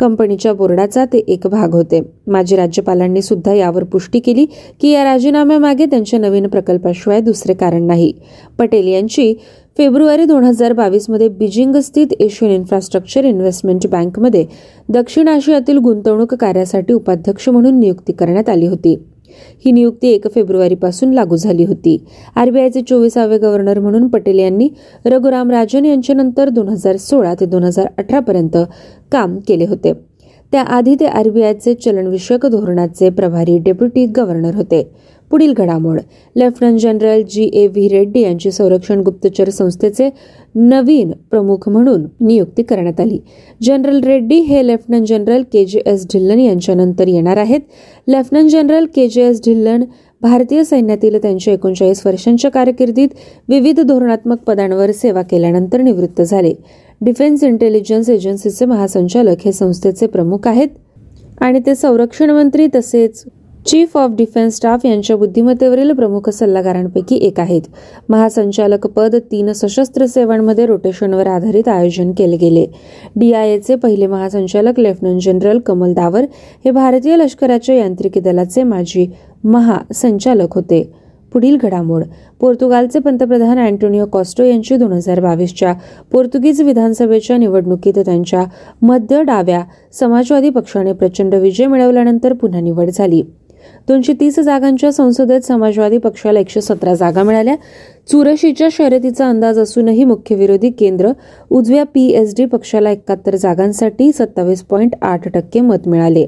कंपनीच्या 0.00 0.52
बोर्डाचा 0.52 1.04
ते 1.04 1.18
एक 1.18 1.46
भाग 1.46 1.74
होते. 1.74 2.00
माजी 2.26 2.56
राज्यपालांनी 2.56 3.22
सुद्धा 3.22 3.52
यावर 3.54 3.84
पुष्टी 3.84 4.20
केली 4.20 4.46
की 4.80 4.90
या 4.90 5.04
राजीनाम्यामागे 5.04 5.86
त्यांच्या 5.86 6.18
नवीन 6.18 6.46
प्रकल्पाशिवाय 6.46 7.20
दुसरे 7.20 7.54
कारण 7.54 7.86
नाही. 7.86 8.12
पटेल 8.58 8.88
यांची 8.88 9.34
फेब्रुवारी 9.76 10.24
दोन 10.24 10.44
हजार 10.44 10.72
बावीसमध्ये 10.72 11.28
बीजिंग 11.28 11.76
स्थित 11.76 12.12
एशियन 12.20 12.50
इन्फ्रास्ट्रक्चर 12.52 13.24
इन्व्हेस्टमेंट 13.24 13.86
बँकमध्ये 13.86 14.44
दक्षिण 14.88 15.28
आशियातील 15.28 15.78
गुंतवणूक 15.78 16.34
कार्यासाठी 16.34 16.92
उपाध्यक्ष 16.92 17.48
म्हणून 17.48 17.80
नियुक्ती 17.80 18.12
करण्यात 18.12 18.48
आली 18.48 18.66
होती. 18.66 18.94
ही 19.64 19.72
नियुक्ती 19.72 20.08
एक 20.08 20.28
फेब्रुवारीपासून 20.34 21.12
लागू 21.14 21.36
झाली 21.36 21.64
होती. 21.64 21.96
आरबीआयचे 22.36 22.80
चोवीसावे 22.80 23.38
गव्हर्नर 23.38 23.78
म्हणून 23.78 24.08
पटेल 24.08 24.38
यांनी 24.38 24.68
रघुराम 25.06 25.50
राजन 25.50 25.84
यांच्यानंतर 25.84 26.48
दोन 26.48 26.68
हजार 26.68 26.96
सोळा 26.96 27.34
ते 27.34 27.46
दोन 27.46 27.64
हजार 27.64 27.86
अठरापर्यंत 27.98 28.56
काम 29.12 29.38
केले 29.48 29.66
होते. 29.66 29.92
त्याआधी 30.52 30.94
ते 30.94 31.06
आरबीआयचे 31.06 31.74
चलनविषयक 31.74 32.46
धोरणाचे 32.46 33.10
प्रभारी 33.10 33.58
डेप्युटी 33.58 34.06
गव्हर्नर 34.06 34.54
होते. 34.54 34.82
पुढील 35.30 35.52
घडामोड. 35.52 36.00
Lieutenant 36.36 36.80
general 36.80 37.22
G 37.30 37.50
A 37.52 37.66
V 37.66 37.88
Reddy 37.88 38.20
यांची 38.20 38.50
संरक्षण 38.50 39.00
गुप्तचर 39.00 39.48
संस्थेचे 39.48 40.10
नवीन 40.54 41.12
प्रमुख 41.30 41.68
म्हणून 41.68 42.02
नियुक्ती 42.20 42.62
करण्यात 42.62 43.00
आली. 43.00 43.18
जनरल 43.62 44.00
रेड्डी 44.00 44.36
हे 44.36 44.66
लेफ्टनंट 44.66 45.06
जनरल 45.06 45.42
के 45.52 45.64
जे 45.64 45.80
एस 45.86 46.06
ढिल्लन 46.06 46.38
यांच्यानंतर 46.38 47.08
येणार 47.08 47.36
आहेत. 47.36 47.60
लेफ्टनंट 48.08 48.50
जनरल 48.50 48.86
के 48.96 49.08
जे 49.08 49.28
एस 49.28 49.40
ढिल्लन 49.46 49.84
भारतीय 50.20 50.64
सैन्यातील 50.64 51.22
त्यांच्या 51.22 51.54
एकोणचाळीस 51.54 52.06
वर्षांच्या 52.06 52.50
कारकिर्दीत 52.50 53.08
विविध 53.48 53.80
धोरणात्मक 53.80 54.38
पदांवर 54.38 54.90
सेवा 54.90 55.22
केल्यानंतर 55.22 55.80
निवृत्त 55.80 56.22
झाले. 56.22 56.54
डिफेन्स 57.00 57.44
इंटेलिजन्स 57.44 58.10
एजन्सीचे 58.10 58.64
महासंचालक 58.64 59.36
हे 59.44 59.52
संस्थेचे 59.52 60.06
प्रमुख 60.06 60.48
आहेत. 60.48 60.68
आणि 61.40 61.60
ते 61.66 61.74
संरक्षण 61.74 62.30
मंत्री 62.30 62.66
तसेच 62.74 63.24
चीफ 63.66 63.96
ऑफ 63.96 64.10
डिफेन्स 64.10 64.56
स्टाफ 64.56 64.84
यांच्या 64.84 65.16
बुद्धिमत्तेवरील 65.16 65.92
प्रमुख 65.92 66.28
सल्लागारांपैकी 66.30 67.16
एक 67.26 67.38
आहेत. 67.40 67.62
महासंचालक 68.08 68.86
पद 68.86 69.14
तीन 69.30 69.52
सशस्त्र 69.52 70.06
सेवांमध्ये 70.06 70.66
रोटेशनवर 70.66 71.26
आधारित 71.26 71.68
आयोजन 71.68 72.10
केले 72.18 72.36
गेले. 72.36 72.66
डीआयएचे 73.16 73.74
पहिले 73.74 74.06
महासंचालक 74.06 74.80
लेफ्टनंट 74.80 75.22
जनरल 75.22 75.58
कमल 75.66 75.92
दावर 75.94 76.24
हे 76.64 76.70
भारतीय 76.70 77.16
लष्कराच्या 77.16 77.74
यांत्रिकी 77.74 78.20
दलाचे 78.20 78.62
माजी 78.62 79.06
महासंचालक 79.44 80.54
होते. 80.54 80.82
पुढील 81.32 81.56
घडामोड. 81.56 82.02
पोर्तुगालचे 82.40 82.98
पंतप्रधान 82.98 83.58
अँटोनिओ 83.58 84.06
कॉस्टो 84.06 84.44
यांची 84.44 84.76
दोन 84.76 84.92
हजार 84.92 85.20
बावीसच्या 85.20 85.72
पोर्तुगीज 86.12 86.60
विधानसभेच्या 86.62 87.36
निवडणुकीत 87.36 87.98
त्यांच्या 88.04 88.44
मध्य 88.82 89.22
डाव्या 89.22 89.62
समाजवादी 90.00 90.50
पक्षाने 90.50 90.92
प्रचंड 90.92 91.34
विजय 91.34 91.66
मिळवल्यानंतर 91.66 92.32
पुन्हा 92.32 92.60
निवड 92.60 92.90
झाली. 92.90 93.22
दोनशे 93.88 94.12
तीस 94.12 94.38
जागांच्या 94.40 94.92
संसदेत 94.92 95.40
समाजवादी 95.40 95.98
पक्षाला 95.98 96.40
एकशे 96.40 96.60
सतरा 96.60 96.94
जागा 96.94 97.22
मिळाल्या. 97.22 97.54
चुरशीच्या 98.10 98.68
शर्यतीचा 98.72 99.28
अंदाज 99.28 99.58
असूनही 99.58 100.04
मुख्य 100.04 100.34
विरोधी 100.34 100.70
केंद्र 100.70 101.10
उजव्या 101.50 101.84
पीएसडी 101.84 102.44
पक्षाला 102.44 102.90
एकाहत्तर 102.90 103.36
जागांसाठी 103.36 104.12
सत्तावीस 104.12 104.62
पॉईंट 104.62 104.94
आठ 105.02 105.28
टक्के 105.28 105.60
मत 105.60 105.88
मिळाले. 105.88 106.26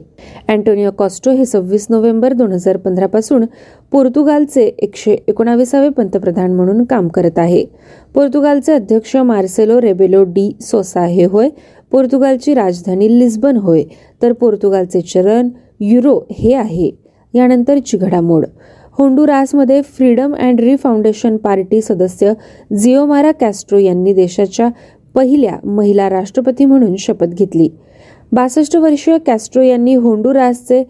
अँटोनिओ 0.48 0.90
कॉस्टो 0.90 1.30
हे 1.30 1.46
सव्वीस 1.46 1.86
नोव्हेंबर 1.90 2.32
दोन 2.32 2.52
हजार 2.52 2.76
पंधरा 2.76 3.06
पासून 3.06 3.44
पोर्तुगालचे 3.92 4.64
एकशे 4.78 5.16
एकोणावीसावे 5.28 5.88
पंतप्रधान 5.88 6.52
म्हणून 6.52 6.84
काम 6.84 7.08
करत 7.08 7.38
आहे. 7.38 7.64
पोर्तुगालचे 8.14 8.72
अध्यक्ष 8.72 9.16
मार्सेलो 9.16 9.80
रेबेलो 9.80 10.22
डी 10.24 10.56
सोसा 10.60 11.04
हे 11.04 11.24
होय. 11.24 11.48
पोर्तुगालची 11.92 12.54
राजधानी 12.54 13.18
लिस्बन 13.18 13.56
होय. 13.56 13.82
तर 14.22 14.32
पोर्तुगालचे 14.32 15.00
चलन 15.00 15.48
युरो 15.80 16.20
हे 16.32 16.54
आहे. 16.54 17.05
यानंतरची 17.36 17.96
घडामोड 17.96 18.44
होंडुरासमध्ये 18.98 19.80
फ्रीडम 19.82 20.34
अँड 20.34 20.60
री 20.60 20.76
फाउंडेशन 20.76 21.36
पार्टी 21.36 21.80
सदस्य 21.82 22.32
जिओमारा 22.78 23.32
कॅस्ट्रो 23.32 23.78
यांनी 23.78 24.12
देशाच्या 24.12 24.68
पहिल्या 25.14 25.56
महिला 25.64 26.08
राष्ट्रपती 26.10 26.64
म्हणून 26.64 26.96
शपथ 26.96 27.26
घेतली. 27.26 27.68
बासष्ट 28.32 28.76
वर्षीय 28.76 29.18
कॅस्ट्रो 29.18 29.62
यांनी 29.62 29.94
होंडुरासचे 29.94 30.82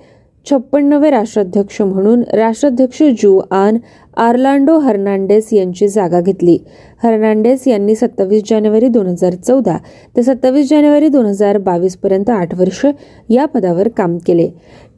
छप्पन्नवे 0.46 1.10
राष्ट्राध्यक्ष 1.10 1.80
म्हणून 1.82 2.22
राष्ट्राध्यक्ष 2.32 3.02
जू 3.22 3.38
आन 3.50 3.78
आर्लांडो 4.16 4.78
हर्नांडेस 4.78 5.52
यांची 5.52 5.88
जागा 5.88 6.20
घेतली. 6.20 6.56
हर्नांडेस 7.02 7.66
यांनी 7.68 7.94
सत्तावीस 7.94 8.42
जानेवारी 8.50 8.88
दोन 8.88 9.06
हजार 9.06 9.34
चौदा 9.36 9.76
ते 10.16 10.22
सत्तावीस 10.22 10.68
जानेवारी 10.70 11.08
दोन 11.08 11.26
हजार 11.26 11.58
बावीस 11.58 11.96
पर्यंत 11.96 12.30
आठ 12.30 12.54
वर्ष 12.54 12.84
या 13.30 13.44
पदावर 13.44 13.88
काम 13.88 14.16
केले. 14.26 14.48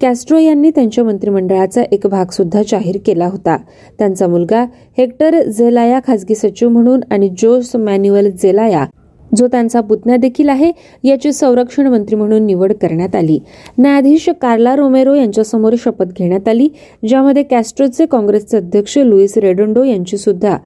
कॅस्ट्रो 0.00 0.38
यांनी 0.38 0.70
त्यांच्या 0.70 1.04
मंत्रिमंडळाचा 1.04 1.82
एक 1.92 2.06
भाग 2.06 2.30
सुद्धा 2.32 2.62
जाहीर 2.68 2.98
केला 3.06 3.26
होता. 3.26 3.56
त्यांचा 3.98 4.26
मुलगा 4.26 4.64
हेक्टर 4.98 5.42
झेलाया 5.42 6.00
खासगी 6.06 6.34
सचिव 6.34 6.68
म्हणून 6.68 7.00
आणि 7.10 7.28
जोस 7.38 7.74
मॅन्युअल 7.76 8.30
झेलाया 8.32 8.84
जो 9.36 9.46
त्यांचा 9.46 9.80
पुतण्या 9.80 10.16
देखील 10.16 10.48
आहे 10.48 10.70
याची 11.04 11.32
संरक्षण 11.32 11.86
मंत्री 11.86 12.16
म्हणून 12.16 12.46
निवड 12.46 12.72
करण्यात 12.72 13.16
आली. 13.16 13.38
न्यायाधीश 13.78 14.28
कार्ला 14.40 14.74
रोमेरो 14.76 15.14
यांच्यासमोर 15.14 15.74
शपथ 15.84 16.18
घेण्यात 16.18 16.48
आली 16.48 16.68
ज्यामध्ये 17.08 17.42
कॅस्ट्रोचे 17.42 18.06
काँग्रेसचे 18.06 18.56
अध्यक्ष 18.56 18.98
लुईस 18.98 19.38
रेडोंडो 19.38 19.84
यांची 19.84 20.16
सुद्धा 20.16 20.56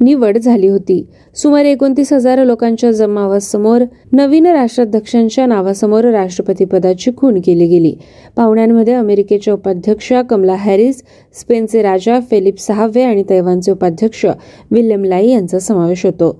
निवड 0.00 0.36
झाली 0.38 0.68
होती. 0.68 1.02
सुमारे 1.36 1.70
एकोणतीस 1.70 2.12
हजार 2.12 2.42
लोकांच्या 2.44 2.90
जमावासमोर 2.92 3.82
नवीन 4.12 4.46
राष्ट्राध्यक्षांच्या 4.46 5.46
नावासमोर 5.46 6.04
राष्ट्रपती 6.04 6.64
पदाची 6.64 7.10
खून 7.16 7.40
केली 7.40 7.66
गेली. 7.66 7.94
पाहुण्यांमध्ये 8.36 8.94
अमेरिकेच्या 8.94 9.54
उपाध्यक्षा 9.54 10.22
कमला 10.22 10.54
हॅरिस 10.54 11.02
स्पेनचे 11.34 11.82
राजा 11.82 12.18
फेलिप 12.30 12.58
सहावे 12.58 13.02
आणि 13.02 13.24
तैवानचे 13.30 13.72
उपाध्यक्ष 13.72 14.26
विल्यम 14.70 15.04
लाई 15.04 15.30
यांचा 15.30 15.58
समावेश 15.58 16.04
होतो. 16.06 16.36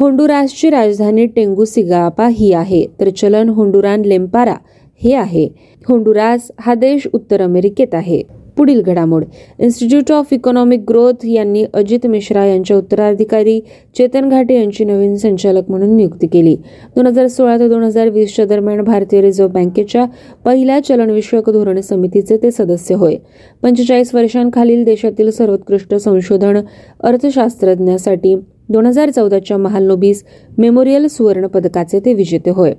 होंडुरासची 0.00 0.68
राजधानी 0.70 1.24
टेंगुसिगापा 1.26 2.26
ही 2.32 2.52
आहे 2.52 2.84
तर 3.00 3.08
चलन 3.10 3.48
होंडुरान 3.48 4.02
लेम्पारा 4.04 4.54
हे 5.00 5.12
आहे. 5.14 5.44
होंडुरास 5.88 6.50
हा 6.60 6.74
देश 6.74 7.06
उत्तर 7.14 7.40
अमेरिकेत 7.42 7.94
आहे. 7.94 8.22
पुढील 8.56 8.80
घडामोड. 8.82 9.24
इन्स्टिट्यूट 9.58 10.12
ऑफ 10.12 10.32
इकॉनॉमिक 10.32 10.84
ग्रोथ 10.88 11.24
यांनी 11.24 11.64
अजित 11.74 12.06
मिश्रा 12.06 12.44
यांच्या 12.46 12.76
उत्तराधिकारी 12.76 13.60
चेतन 13.96 14.28
घाटे 14.28 14.54
यांची 14.54 14.84
नवीन 14.84 15.16
संचालक 15.16 15.70
म्हणून 15.70 15.96
नियुक्ती 15.96 16.26
केली. 16.26 16.54
दोन 16.96 17.06
हजार 17.06 17.26
सोळा 17.26 17.58
ते 17.58 17.68
दोन 17.68 17.82
हजार 17.82 18.08
वीसच्या 18.08 18.44
दरम्यान 18.44 18.80
भारतीय 18.80 19.20
रिझर्व्ह 19.20 19.52
बँकेच्या 19.52 20.04
पहिल्या 20.44 20.78
चलनविषयक 20.84 21.50
धोरण 21.50 21.80
समितीचे 21.80 22.36
ते 22.36 22.50
सदस्य 22.50 22.94
होय. 22.94 23.16
पंचेचाळीस 23.62 24.14
वर्षांखालील 24.14 24.84
देशातील 24.84 25.30
सर्वोत्कृष्ट 25.30 25.94
संशोधन 25.94 26.60
अर्थशास्त्रज्ञासाठी 27.00 28.34
दोन 28.70 28.86
हजार 28.86 29.10
चौदाच्या 29.10 29.56
महालनोबीस 29.56 30.22
मेमोरियल 30.58 31.06
सुवर्ण 31.06 31.46
पदकाचे 31.46 32.00
ते 32.00 32.14
विजेते 32.14 32.50
होय. 32.50 32.72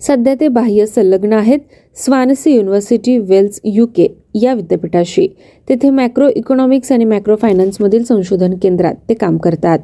सध्या 0.00 0.34
ते 0.40 0.48
बाह्य 0.48 0.86
संलग्न 0.86 1.32
आहेत 1.32 1.58
स्वानसी 1.96 2.54
युनिव्हर्सिटी 2.54 3.18
वेल्स 3.18 3.60
युके 3.64 4.06
या 4.34 4.54
विद्यापीठाशी. 4.54 5.26
तेथे 5.68 5.90
मॅक्रो 5.90 6.28
इकॉनॉमिक्स 6.36 6.92
आणि 6.92 7.04
मॅक्रो 7.04 7.36
फायनान्समधील 7.36 8.04
संशोधन 8.04 8.54
केंद्रात 8.62 8.94
ते 9.08 9.14
काम 9.14 9.36
करतात. 9.36 9.78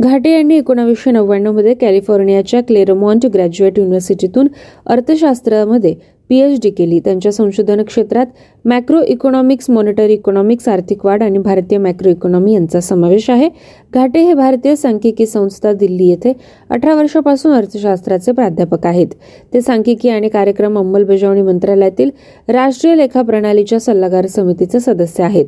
घाटे 0.00 0.30
यांनी 0.30 0.56
एकोणावीसशे 0.56 1.10
नव्याण्णवमध्ये 1.10 1.74
कॅलिफोर्नियाच्या 1.74 2.60
क्लेरमॉन्ट 2.60 3.26
ग्रॅज्युएट 3.26 3.78
युनिव्हर्सिटीतून 3.78 4.48
अर्थशास्त्रामध्ये 4.86 5.94
पीएचडी 6.30 6.70
केली. 6.70 6.98
त्यांच्या 7.00 7.32
संशोधन 7.32 7.82
क्षेत्रात 7.82 8.26
मॅक्रो 8.64 9.00
इकॉनॉमिक्स 9.02 9.70
मॉनिटरी 9.70 10.12
इकॉनॉमिक्स 10.12 10.68
आर्थिक 10.68 11.04
वाढ 11.06 11.22
आणि 11.22 11.38
भारतीय 11.38 11.78
मॅक्रो 11.78 12.10
इकॉनॉमी 12.10 12.52
यांचा 12.54 12.80
समावेश 12.80 13.28
आहे. 13.30 13.48
घाटे 13.94 14.22
हे 14.22 14.34
भारतीय 14.34 14.76
सांख्यिकी 14.76 15.26
संस्था 15.26 15.72
दिल्ली 15.72 16.06
येथे 16.06 16.32
अठरा 16.70 16.94
वर्षापासून 16.94 17.52
अर्थशास्त्राचे 17.52 18.32
प्राध्यापक 18.32 18.86
आहेत. 18.86 19.06
ते 19.54 19.60
सांख्यिकी 19.60 20.08
आणि 20.08 20.28
कार्यक्रम 20.28 20.78
अंमलबजावणी 20.78 21.42
मंत्रालयातील 21.42 22.10
राष्ट्रीय 22.48 22.96
लेखा 22.96 23.22
प्रणालीच्या 23.22 23.80
सल्लागार 23.80 24.26
समितीचे 24.26 24.80
सदस्य 24.80 25.24
आहेत. 25.24 25.46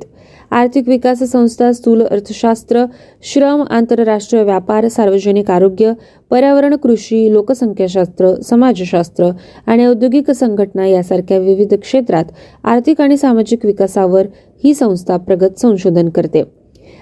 आर्थिक 0.50 0.88
विकास 0.88 1.22
संस्था 1.22 1.72
स्थूल 1.72 2.00
अर्थशास्त्र 2.00 2.84
श्रम 3.22 3.62
आंतरराष्ट्रीय 3.70 4.42
व्यापार 4.44 4.88
सार्वजनिक 4.88 5.50
आरोग्य 5.50 5.92
पर्यावरण 6.30 6.76
कृषी 6.76 7.32
लोकसंख्याशास्त्र 7.32 8.34
समाजशास्त्र 8.40 9.30
आणि 9.66 9.86
औद्योगिक 9.86 10.30
संघटना 10.30 10.86
यासारख्या 10.86 11.38
विविध 11.38 11.74
क्षेत्रात 11.74 12.24
आर्थिक 12.64 13.00
आणि 13.00 13.16
सामाजिक 13.16 13.66
विकासावर 13.66 14.26
ही 14.64 14.74
संस्था 14.74 15.16
प्रगत 15.16 15.58
संशोधन 15.58 16.08
करते. 16.08 16.42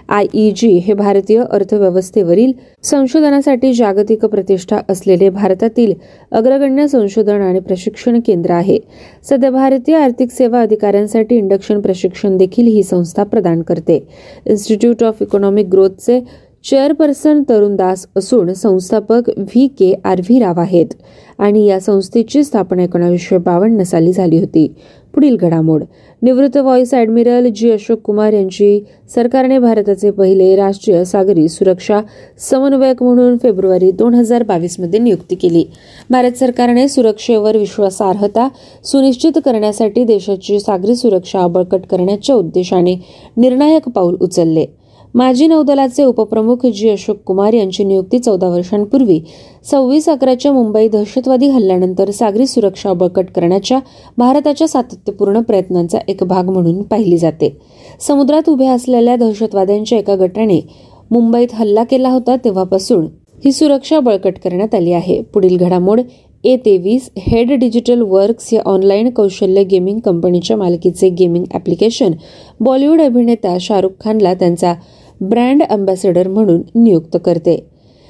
आयईजी 0.08 0.68
हे 0.78 0.94
भारतीय 0.94 1.42
अर्थव्यवस्थेवरील 1.50 2.52
संशोधनासाठी 2.84 3.72
जागतिक 3.72 4.24
प्रतिष्ठा 4.24 4.78
असलेले 4.88 5.28
भारतातील 5.28 5.92
अग्रगण्य 6.32 6.86
संशोधन 6.88 7.40
आणि 7.40 7.60
प्रशिक्षण 7.60 8.20
केंद्र 8.26 8.50
आहे. 8.50 8.78
सध्या 9.30 9.50
भारतीय 9.50 9.96
आर्थिक 9.96 10.30
सेवा 10.30 10.60
अधिकाऱ्यांसाठी 10.60 11.36
इंडक्शन 11.36 11.80
प्रशिक्षण 11.80 12.36
देखील 12.36 12.66
ही 12.66 12.82
संस्था 12.82 13.22
प्रदान 13.24 13.62
करते. 13.62 14.02
इन्स्टिट्यूट 14.46 15.04
ऑफ 15.04 15.22
इकॉनॉमिक 15.22 15.68
ग्रोथचे 15.68 16.20
चेअरपर्सन 16.64 17.42
तरुण 17.48 17.74
दास 17.76 18.06
असून 18.16 18.52
संस्थापक 18.52 19.28
V 19.38 19.66
K 19.78 19.92
R 20.04 20.20
V 20.20 20.38
Rao 20.40 20.60
आहेत 20.60 20.94
आणि 21.38 21.64
या 21.66 21.78
संस्थेची 21.80 22.42
स्थापना 22.44 22.82
एकोणावीसशे 22.82 23.38
बावन्न 23.38 23.82
साली 23.82 24.12
झाली 24.12 24.38
होती. 24.38 24.66
पुढील 25.14 25.36
घडामोड. 25.36 25.84
निवृत्त 26.22 26.56
vice 26.56 26.94
admiral 26.94 27.48
G 27.48 27.70
Ashok 27.70 28.00
Kumar 28.00 28.32
यांची 28.32 28.84
सरकारने 29.14 29.58
भारताचे 29.58 30.10
पहिले 30.10 30.56
राष्ट्रीय 30.56 31.04
सागरी 31.04 31.48
सुरक्षा 31.48 32.00
समन्वयक 32.38 33.02
म्हणून 33.02 33.36
फेब्रुवारी 33.42 33.90
दोन 33.90 34.14
हजार 34.14 34.42
बावीसमध्ये 34.42 35.00
नियुक्ती 35.00 35.34
केली. 35.34 35.64
भारत 36.10 36.32
सरकारने 36.32 36.88
सुरक्षेवर 36.88 37.56
विश्वासार्हता 37.56 38.48
सुनिश्चित 38.84 39.38
करण्यासाठी 39.44 40.04
देशाची 40.04 40.60
सागरी 40.60 40.94
सुरक्षा 40.94 41.46
बळकट 41.46 41.86
करण्याच्या 41.90 42.36
उद्देशाने 42.36 42.94
निर्णायक 43.36 43.88
पाऊल 43.88 44.16
उचलले. 44.20 44.66
माजी 45.14 45.46
नौदलाचे 45.46 46.04
उपप्रमुख 46.04 46.64
जी 46.66 46.88
अशोक 46.90 47.16
कुमार 47.26 47.52
यांची 47.54 47.84
नियुक्ती 47.84 48.18
चौदा 48.18 48.48
वर्षांपूर्वी 48.48 49.20
सव्वीस 49.64 50.08
अकराच्या 50.08 50.52
मुंबई 50.52 50.88
दहशतवादी 50.88 51.48
हल्ल्यानंतर 51.48 52.10
सागरी 52.10 52.46
सुरक्षा 52.46 52.92
बळकट 52.92 53.30
करण्याच्या 53.34 53.78
भारताच्या 54.18 54.68
सातत्यपूर्ण 54.68 55.40
प्रयत्नांचा 55.40 55.98
एक 56.08 56.24
भाग 56.24 56.50
म्हणून 56.50 56.82
पाहिली 56.82 57.18
जाते. 57.18 57.56
समुद्रात 58.00 58.48
उभ्या 58.48 58.72
असलेल्या 58.72 59.16
दहशतवाद्यांच्या 59.16 59.98
एका 59.98 60.14
गटाने 60.16 60.60
मुंबईत 61.10 61.54
हल्ला 61.54 61.84
केला 61.84 62.08
होता 62.08 62.36
तेव्हापासून 62.44 63.06
ही 63.44 63.52
सुरक्षा 63.52 64.00
बळकट 64.00 64.38
करण्यात 64.44 64.74
आली 64.74 64.92
आहे. 64.92 65.20
पुढील 65.24 65.56
घडामोड 65.56 66.00
ए 66.44 66.56
तेवीस 66.64 67.08
हेड 67.18 67.52
डिजिटल 67.60 68.00
वर्क्स 68.02 68.52
या 68.52 68.62
ऑनलाईन 68.66 69.08
कौशल्य 69.10 69.62
गेमिंग 69.64 69.98
कंपनीच्या 70.04 70.56
मालकीचे 70.56 71.08
गेमिंग 71.10 71.44
ॲप्लिकेशन 71.52 72.12
बॉलिवूड 72.60 73.00
अभिनेता 73.00 73.56
शाहरुख 73.60 73.90
खानला 74.00 74.34
त्यांचा 74.34 74.74
ब्रँड 75.20 75.62
अँबॅसेडर 75.62 76.28
म्हणून 76.28 76.60
नियुक्त 76.74 77.16
करते. 77.24 77.56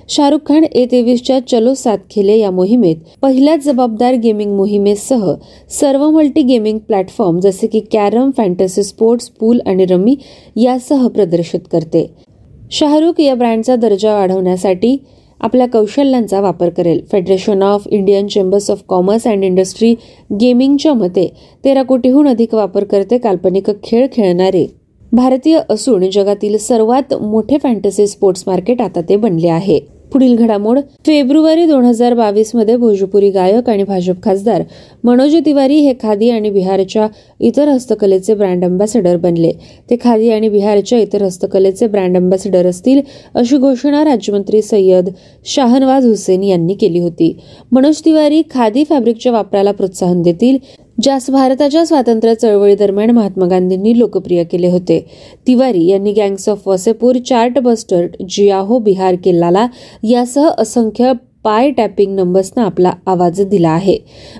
शाहरुख 0.08 0.40
खान 0.46 0.64
ए 0.64 0.84
तेवीसच्या 0.90 1.38
चलो 1.48 1.72
सात 1.74 1.98
खेले 2.10 2.36
या 2.38 2.50
मोहिमेत 2.50 2.96
पहिल्याच 3.22 3.64
जबाबदार 3.64 4.14
गेमिंग 4.14 4.52
मोहिमेसह 4.56 5.32
सर्व 5.70 6.08
मल्टी 6.10 6.42
गेमिंग 6.42 6.78
प्लॅटफॉर्म 6.78 7.38
जसे 7.40 7.66
की 7.66 7.80
कॅरम 7.92 8.30
फॅन्टसी 8.36 8.82
स्पोर्ट्स 8.82 9.28
पूल 9.30 9.60
आणि 9.66 9.84
रमी 9.84 10.16
यासह 10.56 11.06
प्रदर्शित 11.08 11.60
करते. 11.72 12.06
शाहरुख 12.70 13.20
या 13.20 13.34
ब्रँडचा 13.34 13.76
दर्जा 13.76 14.14
वाढवण्यासाठी 14.14 14.96
आपल्या 15.40 15.66
कौशल्यांचा 15.68 16.40
वापर 16.40 16.68
करेल. 16.68 17.00
Federation 17.12 17.62
of 17.62 17.88
Indian 17.88 18.26
chambers 18.26 18.70
of 18.70 18.82
commerce 18.88 19.26
and 19.26 19.44
industry 19.44 19.94
गेमिंगच्या 20.40 20.94
मते 20.94 21.28
तेरा 21.64 21.82
कोटीहून 21.82 22.28
अधिक 22.28 22.54
वापरकर्ते 22.54 23.18
काल्पनिक 23.18 23.70
खेळ 23.84 24.06
खेळणारे 24.12 24.66
भारतीय 25.14 25.58
असून 25.70 26.08
जगातील 26.10 26.56
सर्वात 26.58 27.14
मोठे 27.14 27.58
फॅन्टसी 27.62 28.06
स्पोर्ट्स 28.06 28.44
मार्केट 28.46 28.80
आता 28.82 29.00
ते 29.08 29.16
बनले 29.16 29.48
आहे. 29.48 29.78
पुढील 30.12 30.34
घडामोड 30.36 30.78
फेब्रुवारी 31.06 31.64
दोन 31.66 31.84
हजार 31.84 32.14
बावीसमध्ये 32.14 32.76
भोजपुरी 32.76 33.30
गायक 33.30 33.68
आणि 33.70 33.82
भाजप 33.84 34.22
खासदार 34.24 34.62
मनोज 35.04 35.34
तिवारी 35.46 35.78
हे 35.80 35.92
खादी 36.02 36.28
आणि 36.30 36.50
बिहारच्या 36.50 37.06
इतर 37.40 37.68
हस्तकलेचे 37.68 38.34
ब्रँड 38.34 38.64
अँबॅसेडर 38.64 39.16
बनले. 39.16 39.50
ते 39.90 39.96
खादी 40.02 40.30
आणि 40.30 40.48
बिहारच्या 40.48 40.98
इतर 40.98 41.22
हस्तकलेचे 41.22 41.86
ब्रँड 41.86 42.16
अँबॅसेडर 42.16 42.66
असतील 42.66 43.00
अशी 43.34 43.56
घोषणा 43.56 44.04
राज्यमंत्री 44.04 44.62
सय्यद 44.62 45.08
शाहनवाज 45.46 46.06
हुसेन 46.06 46.42
यांनी 46.42 46.74
केली 46.74 47.00
होती. 47.00 47.36
मनोज 47.72 48.00
तिवारी 48.04 48.42
खादी 48.50 48.84
फॅब्रिकच्या 48.84 49.32
वापराला 49.32 49.72
प्रोत्साहन 49.72 50.22
देतील 50.22 50.58
ज्यास 50.98 51.28
भारताच्या 51.30 51.84
स्वातंत्र्य 51.86 52.34
चळवळी 52.34 52.74
दरम्यान 52.74 53.10
महात्मा 53.10 53.46
गांधींनी 53.46 53.98
लोकप्रिय 53.98 54.42
केले 54.44 54.68
होते. 54.70 54.98
तिवारी 55.46 55.86
यांनी 55.86 56.12
gangs 56.12 56.48
of 56.48 56.68
Wasseypur 56.68 57.16
chart 57.26 57.58
buster 57.58 58.06
जियाहो 58.28 58.78
Bihar 58.78 59.14
किल्लाला 59.24 59.66
यासह 60.02 60.48
असंख्य 60.58 61.12
पाय 61.44 61.70
टॅपिंग 61.70 62.14
नंबर्सनं 62.16 62.62
आपला 62.64 62.92
आवाज 63.06 63.40
दिला 63.40 63.68
आहे. 63.68 63.96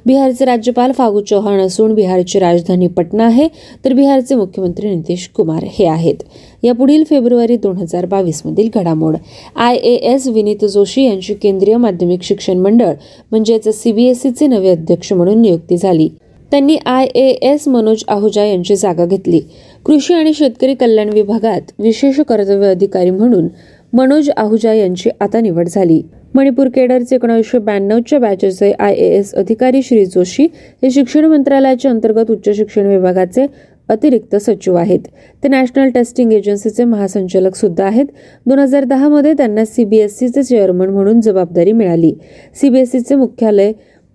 बिहारचे 0.06 0.44
राज्यपाल 0.44 0.92
फागू 0.92 1.20
चौहान 1.20 1.60
असून 1.60 1.94
बिहारची 1.94 2.38
राजधानी 2.38 2.86
पटना 2.86 3.24
आहे 3.24 3.48
तर 3.84 3.92
बिहारचे 3.92 4.34
मुख्यमंत्री 4.34 4.94
नितीश 4.94 5.28
कुमार 5.36 5.64
हे 5.72 5.86
आहेत. 5.86 6.22
या 6.62 6.74
पुढील 6.74 7.04
फेब्रुवारी 7.04 7.56
दोन 7.56 7.76
हजार 7.76 8.06
बावीस 8.06 8.42
मधील 8.46 8.68
घडामोड. 8.74 9.16
I 9.56 9.76
A 9.76 9.94
S 10.12 10.28
Vineet 10.28 10.64
Joshi 10.64 11.04
यांची 11.04 11.34
केंद्रीय 11.34 11.76
माध्यमिक 11.76 12.22
शिक्षण 12.22 12.58
मंडळ 12.58 12.92
म्हणजेच 13.30 13.68
सीबीएसईचे 13.82 14.46
नवे 14.46 14.70
अध्यक्ष 14.70 15.12
म्हणून 15.12 15.40
नियुक्ती 15.42 15.76
झाली. 15.76 16.08
त्यांनी 16.54 16.76
I 16.86 17.06
A 17.14 17.26
S 17.42 17.66
Manoj 17.68 18.02
Ahuja 18.08 18.44
यांची 18.44 18.74
जागा 18.76 19.04
घेतली. 19.04 19.40
कृषी 19.84 20.14
आणि 20.14 20.32
शेतकरी 20.34 20.74
कल्याण 20.74 21.08
विभागात 21.08 21.72
विशेष 21.78 22.20
कर्तव्य 22.20 22.68
अधिकारी 22.70 23.10
म्हणून 23.10 23.48
मनोज 23.92 24.30
आहुजा 24.36 24.72
यांची 24.74 25.10
आता 25.20 25.40
निवड 25.40 25.68
झाली. 25.68 26.00
मणिपूर 26.34 26.68
केडरचे 26.74 27.16
एकोणीसशे 27.16 27.58
ब्याण्णवच्या 27.58 28.18
बॅचचे 28.18 28.72
आय 28.72 28.94
ए 28.94 29.08
एस 29.16 29.34
अधिकारी 29.34 29.82
श्री 29.82 30.04
जोशी 30.04 30.46
हे 30.82 30.90
शिक्षण 30.90 31.24
मंत्रालयाच्या 31.24 31.90
अंतर्गत 31.90 32.30
उच्च 32.30 32.48
शिक्षण 32.56 32.86
विभागाचे 32.86 33.46
अतिरिक्त 33.88 34.36
सचिव 34.36 34.74
आहेत. 34.74 35.00
ते 35.44 35.48
नॅशनल 35.48 35.88
टेस्टिंग 35.88 36.32
एजन्सीचे 36.32 36.84
महासंचालक 36.84 37.54
सुद्धा 37.54 37.84
आहेत. 37.84 38.04
दोन 38.46 38.58
हजार 38.58 38.84
दहामध्ये 38.84 39.32
त्यांना 39.32 39.64
सीबीएसईचे 39.64 40.42
चेअरमन 40.42 40.88
म्हणून 40.88 41.20
जबाबदारी 41.20 41.72
मिळाली. 41.72 42.12
सीबीएसईचे 42.60 43.14
मुख्यालय 43.14 43.72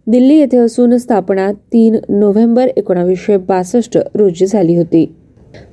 दिल्ली 0.10 0.36
येथे 0.36 0.58
असून 0.58 0.98
स्थापना 0.98 1.52
तीन 1.52 1.96
नोव्हेंबर 2.10 2.68
एकोणावीसशे 2.78 3.38
बासष्ट 3.38 3.98
रोजी 4.16 4.46
झाली 4.46 4.76
होती. 4.76 5.06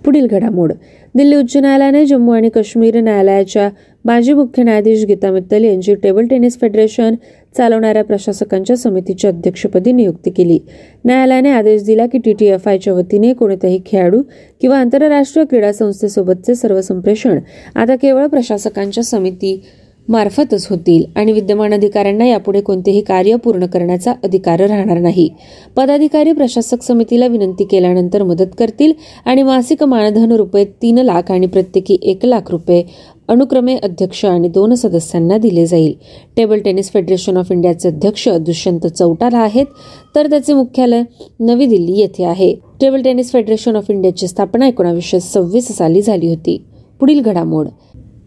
पुढील 0.05 0.27
घडामोड. 0.27 0.73
दिल्ली 1.15 1.37
उच्च 1.37 1.57
न्यायालयाने 1.57 2.05
जम्मू 2.07 2.33
आणि 2.33 2.49
काश्मीर 2.49 3.01
न्यायालयाच्या 3.01 3.69
माजी 4.05 4.33
मुख्य 4.33 4.63
न्यायाधीश 4.63 5.05
गीता 5.05 5.31
मित्तल 5.31 5.65
यांची 5.65 5.95
टेबल 5.95 6.27
टेनिस 6.27 6.59
फेडरेशन 6.61 7.15
चालवणाऱ्या 7.57 8.05
प्रशासकांच्या 8.05 8.77
समितीच्या 8.77 9.31
अध्यक्षपदी 9.31 9.93
नियुक्ती 9.93 10.31
केली. 10.31 10.59
न्यायालयाने 11.05 11.51
आदेश 11.51 11.83
दिला 11.83 12.07
की 12.07 12.19
टीटीएफआयच्या 12.19 12.93
वतीने 12.93 13.33
कोणत्याही 13.33 13.81
खेळाडू 13.87 14.23
किंवा 14.61 14.79
आंतरराष्ट्रीय 14.79 15.45
क्रीडा 15.47 15.73
संस्थेसोबतचे 15.73 16.55
सर्व 16.55 16.81
संप्रेषण 16.81 17.39
आता 17.75 17.97
केवळ 17.97 18.27
प्रशासकांच्या 18.27 19.05
समिती 19.05 19.63
मार्फतच 20.09 20.67
होतील 20.71 21.05
आणि 21.17 21.33
विद्यमान 21.33 21.75
अधिकाऱ्यांना 21.75 22.27
यापुढे 22.27 22.61
कोणतेही 22.61 23.01
कार्य 23.01 23.37
पूर्ण 23.37 23.67
करण्याचा 23.67 24.13
अधिकार 24.25 24.61
राहणार 24.61 24.99
नाही. 24.99 25.29
पदाधिकारी 25.77 26.33
प्रशासक 26.33 26.83
समितीला 26.83 27.27
विनंती 27.27 27.65
केल्यानंतर 27.65 28.23
मदत 28.23 28.55
करतील 28.59 28.93
आणि 29.25 29.43
मासिक 29.43 29.83
मानधन 29.83 30.33
रुपये 30.33 30.65
तीन 30.83 30.99
लाख 30.99 31.31
आणि 31.31 31.47
प्रत्येकी 31.47 31.99
एक 32.03 32.25
लाख 32.27 32.51
रुपये 32.51 32.83
अनुक्रमे 33.29 33.77
अध्यक्ष 33.77 34.25
आणि 34.25 34.49
दोन 34.49 34.75
सदस्यांना 34.75 35.39
दिले 35.39 35.67
जाईल. 35.67 35.93
टेबल 36.37 36.59
टेनिस 36.59 36.93
फेडरेशन 36.93 37.37
ऑफ 37.37 37.53
इंडियाचे 37.53 37.89
अध्यक्ष 37.89 38.29
दुष्यंत 38.29 38.87
चौटाला 38.87 39.39
आहेत 39.39 39.67
तर 40.15 40.27
त्याचे 40.27 40.55
मुख्यालय 40.55 41.03
नवी 41.41 41.67
दिल्ली 41.67 41.99
येथे 41.99 42.25
आहे. 42.25 42.55
टेबल 42.81 43.03
टेनिस 43.03 43.33
फेडरेशन 43.33 43.77
ऑफ 43.77 43.91
इंडियाची 43.91 44.29
स्थापना 44.29 44.69
एकोणावीसशे 44.69 45.21
सव्वीस 45.21 45.69
साली 45.69 46.03
झाली 46.03 46.29
होती. 46.29 46.63
पुढील 47.01 47.21
घडामोड. 47.21 47.69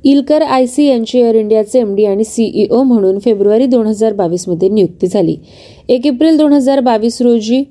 इलकर 0.03 0.41
आय 0.41 0.65
सी 0.65 0.85
यांची 0.85 1.19
एअर 1.19 1.35
इंडियाचे 1.35 1.79
एमडी 1.79 2.05
आणि 2.05 2.23
सीईओ 2.23 2.83
म्हणून 2.83 3.19
फेब्रुवारी 3.19 3.65
दोन 3.65 3.87
हजार 3.87 4.13
बावीसमध्ये 4.13 4.69
नियुक्ती 4.69 5.07
झाली. 5.07 5.35
एक 5.89 6.07
एप्रिल 6.07 6.37
दोन 6.37 6.53
हजार 6.53 6.79
बावीस 6.79 7.21
रोजी 7.21 7.63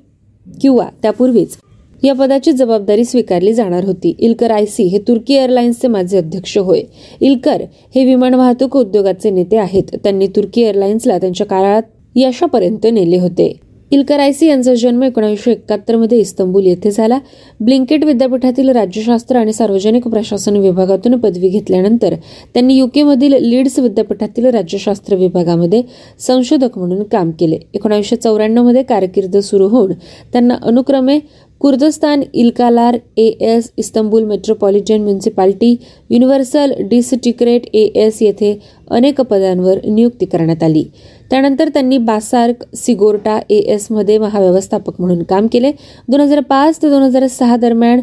किंवा 0.61 0.85
त्यापूर्वीच 1.01 1.57
या 2.03 2.13
पदाची 2.13 2.51
जबाबदारी 2.51 3.05
स्वीकारली 3.05 3.53
जाणार 3.53 3.85
होती. 3.85 4.15
इलकर 4.19 4.51
आयसी 4.51 4.83
हे 4.83 4.99
तुर्की 4.99 5.33
एअरलाइन्सचे 5.33 5.87
माझे 5.87 6.17
अध्यक्ष 6.17 6.57
होय. 6.57 6.81
इलकर 7.21 7.63
हे 7.95 8.05
विमान 8.05 8.33
वाहतूक 8.33 8.77
उद्योगाचे 8.77 9.29
नेते 9.29 9.57
आहेत. 9.57 9.95
त्यांनी 10.03 10.27
तुर्की 10.27 10.61
एअरलाइन्सला 10.61 11.17
त्यांच्या 11.17 11.47
काळात 11.47 11.83
यशापर्यंत 12.15 12.87
नेले 12.93 13.19
होते. 13.19 13.68
इल्करायसी 13.91 14.47
यांचा 14.47 14.73
जन्म 14.75 15.03
एकोणीसशे 15.03 15.51
एकाहत्तरमध्ये 15.51 16.17
इस्तंबूल 16.19 16.65
येथे 16.65 16.91
झाला. 16.91 17.17
ब्लिंकेट 17.59 18.03
विद्यापीठातील 18.05 18.69
राज्यशास्त्र 18.69 19.35
आणि 19.35 19.53
सार्वजनिक 19.53 20.07
प्रशासन 20.07 20.57
विभागातून 20.57 21.17
पदवी 21.19 21.49
घेतल्यानंतर 21.49 22.15
त्यांनी 22.53 22.77
युकेमधील 22.77 23.33
लीड्स 23.41 23.79
विद्यापीठातील 23.79 24.45
राज्यशास्त्र 24.45 25.15
विभागामध्ये 25.15 25.81
संशोधक 26.27 26.77
म्हणून 26.77 27.03
काम 27.03 27.31
केले. 27.39 27.57
एकोणीसशे 27.73 28.15
चौऱ्याण्णवमध्ये 28.15 28.83
कारकीर्द 28.83 29.37
सुरू 29.37 29.67
होऊन 29.67 29.93
त्यांना 30.33 30.57
अनुक्रमे 30.61 31.19
Kurtsan 31.61 32.21
Ilaclar 32.33 32.97
A 33.17 33.27
S 33.45 33.71
Istanbul 33.77 34.23
metropolitan 34.23 35.01
municipality 35.03 35.75
universal 36.09 36.73
डिस्टिक्रेट 36.89 37.65
A 37.73 37.83
S 38.05 38.21
येथे 38.21 38.57
अनेक 38.89 39.21
पदांवर 39.21 39.79
नियुक्ती 39.85 40.25
करण्यात 40.25 40.63
आली. 40.63 40.83
त्यानंतर 41.31 41.69
त्यांनी 41.69 41.97
बासार्क 41.97 42.75
सिगोर्टा 42.75 43.39
ए 43.49 43.55
एसमध्ये 43.55 44.17
महाव्यवस्थापक 44.17 44.93
म्हणून 44.99 45.23
काम 45.23 45.47
केले. 45.47 45.71
दोन 46.07 46.21
हजार 46.21 46.39
पाच 46.39 46.81
ते 46.81 46.89
दोन 46.89 47.01
हजार 47.01 47.27
सहा 47.27 47.57
दरम्यान 47.57 47.99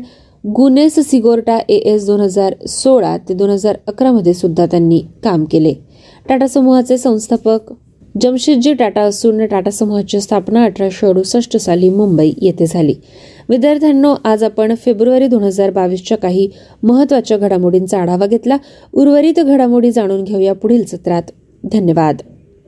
गुनेस 0.57 1.11
सिगोर्टा 1.11 1.59
ए 1.69 1.75
एस 1.75 2.07
दोन 2.07 2.21
हजार 2.21 2.55
सोळा 2.69 3.17
ते 3.17 3.35
दोन 3.35 3.51
हजार 3.51 3.77
अकरामध्ये 3.87 4.35
सुद्धा 4.35 4.67
त्यांनी 4.67 5.03
काम 5.25 5.45
केले. 5.45 5.75
टाटा 6.29 6.47
समूहाचे 6.47 6.99
संस्थापक 6.99 7.73
जमशेदजी 8.23 8.73
टाटा 8.73 9.01
असून 9.01 9.47
टाटा 9.47 9.71
समूहाची 9.71 10.21
स्थापना 10.21 10.65
अठराशे 10.65 11.07
अडुसष्ट 11.07 11.57
साली 11.57 11.91
मुंबई 11.91 12.33
येथे 12.43 12.67
झाली. 12.67 12.95
विद्यार्थ्यांनो 13.49 14.15
आज 14.25 14.45
आपण 14.45 14.75
फेब्रुवारी 14.75 15.27
दोन 15.27 15.43
हजार 15.43 15.71
बावीसच्या 15.71 16.19
काही 16.19 16.51
महत्त्वाच्या 16.83 17.37
घडामोडींचा 17.37 17.99
आढावा 17.99 18.27
घेतला. 18.27 18.57
उर्वरित 18.93 19.41
घडामोडी 19.41 19.93
जाणून 19.93 20.25
घेऊया 20.25 20.53
पुढील 20.53 20.85
सत्रात. 20.85 21.23
धन्यवाद. 21.73 22.17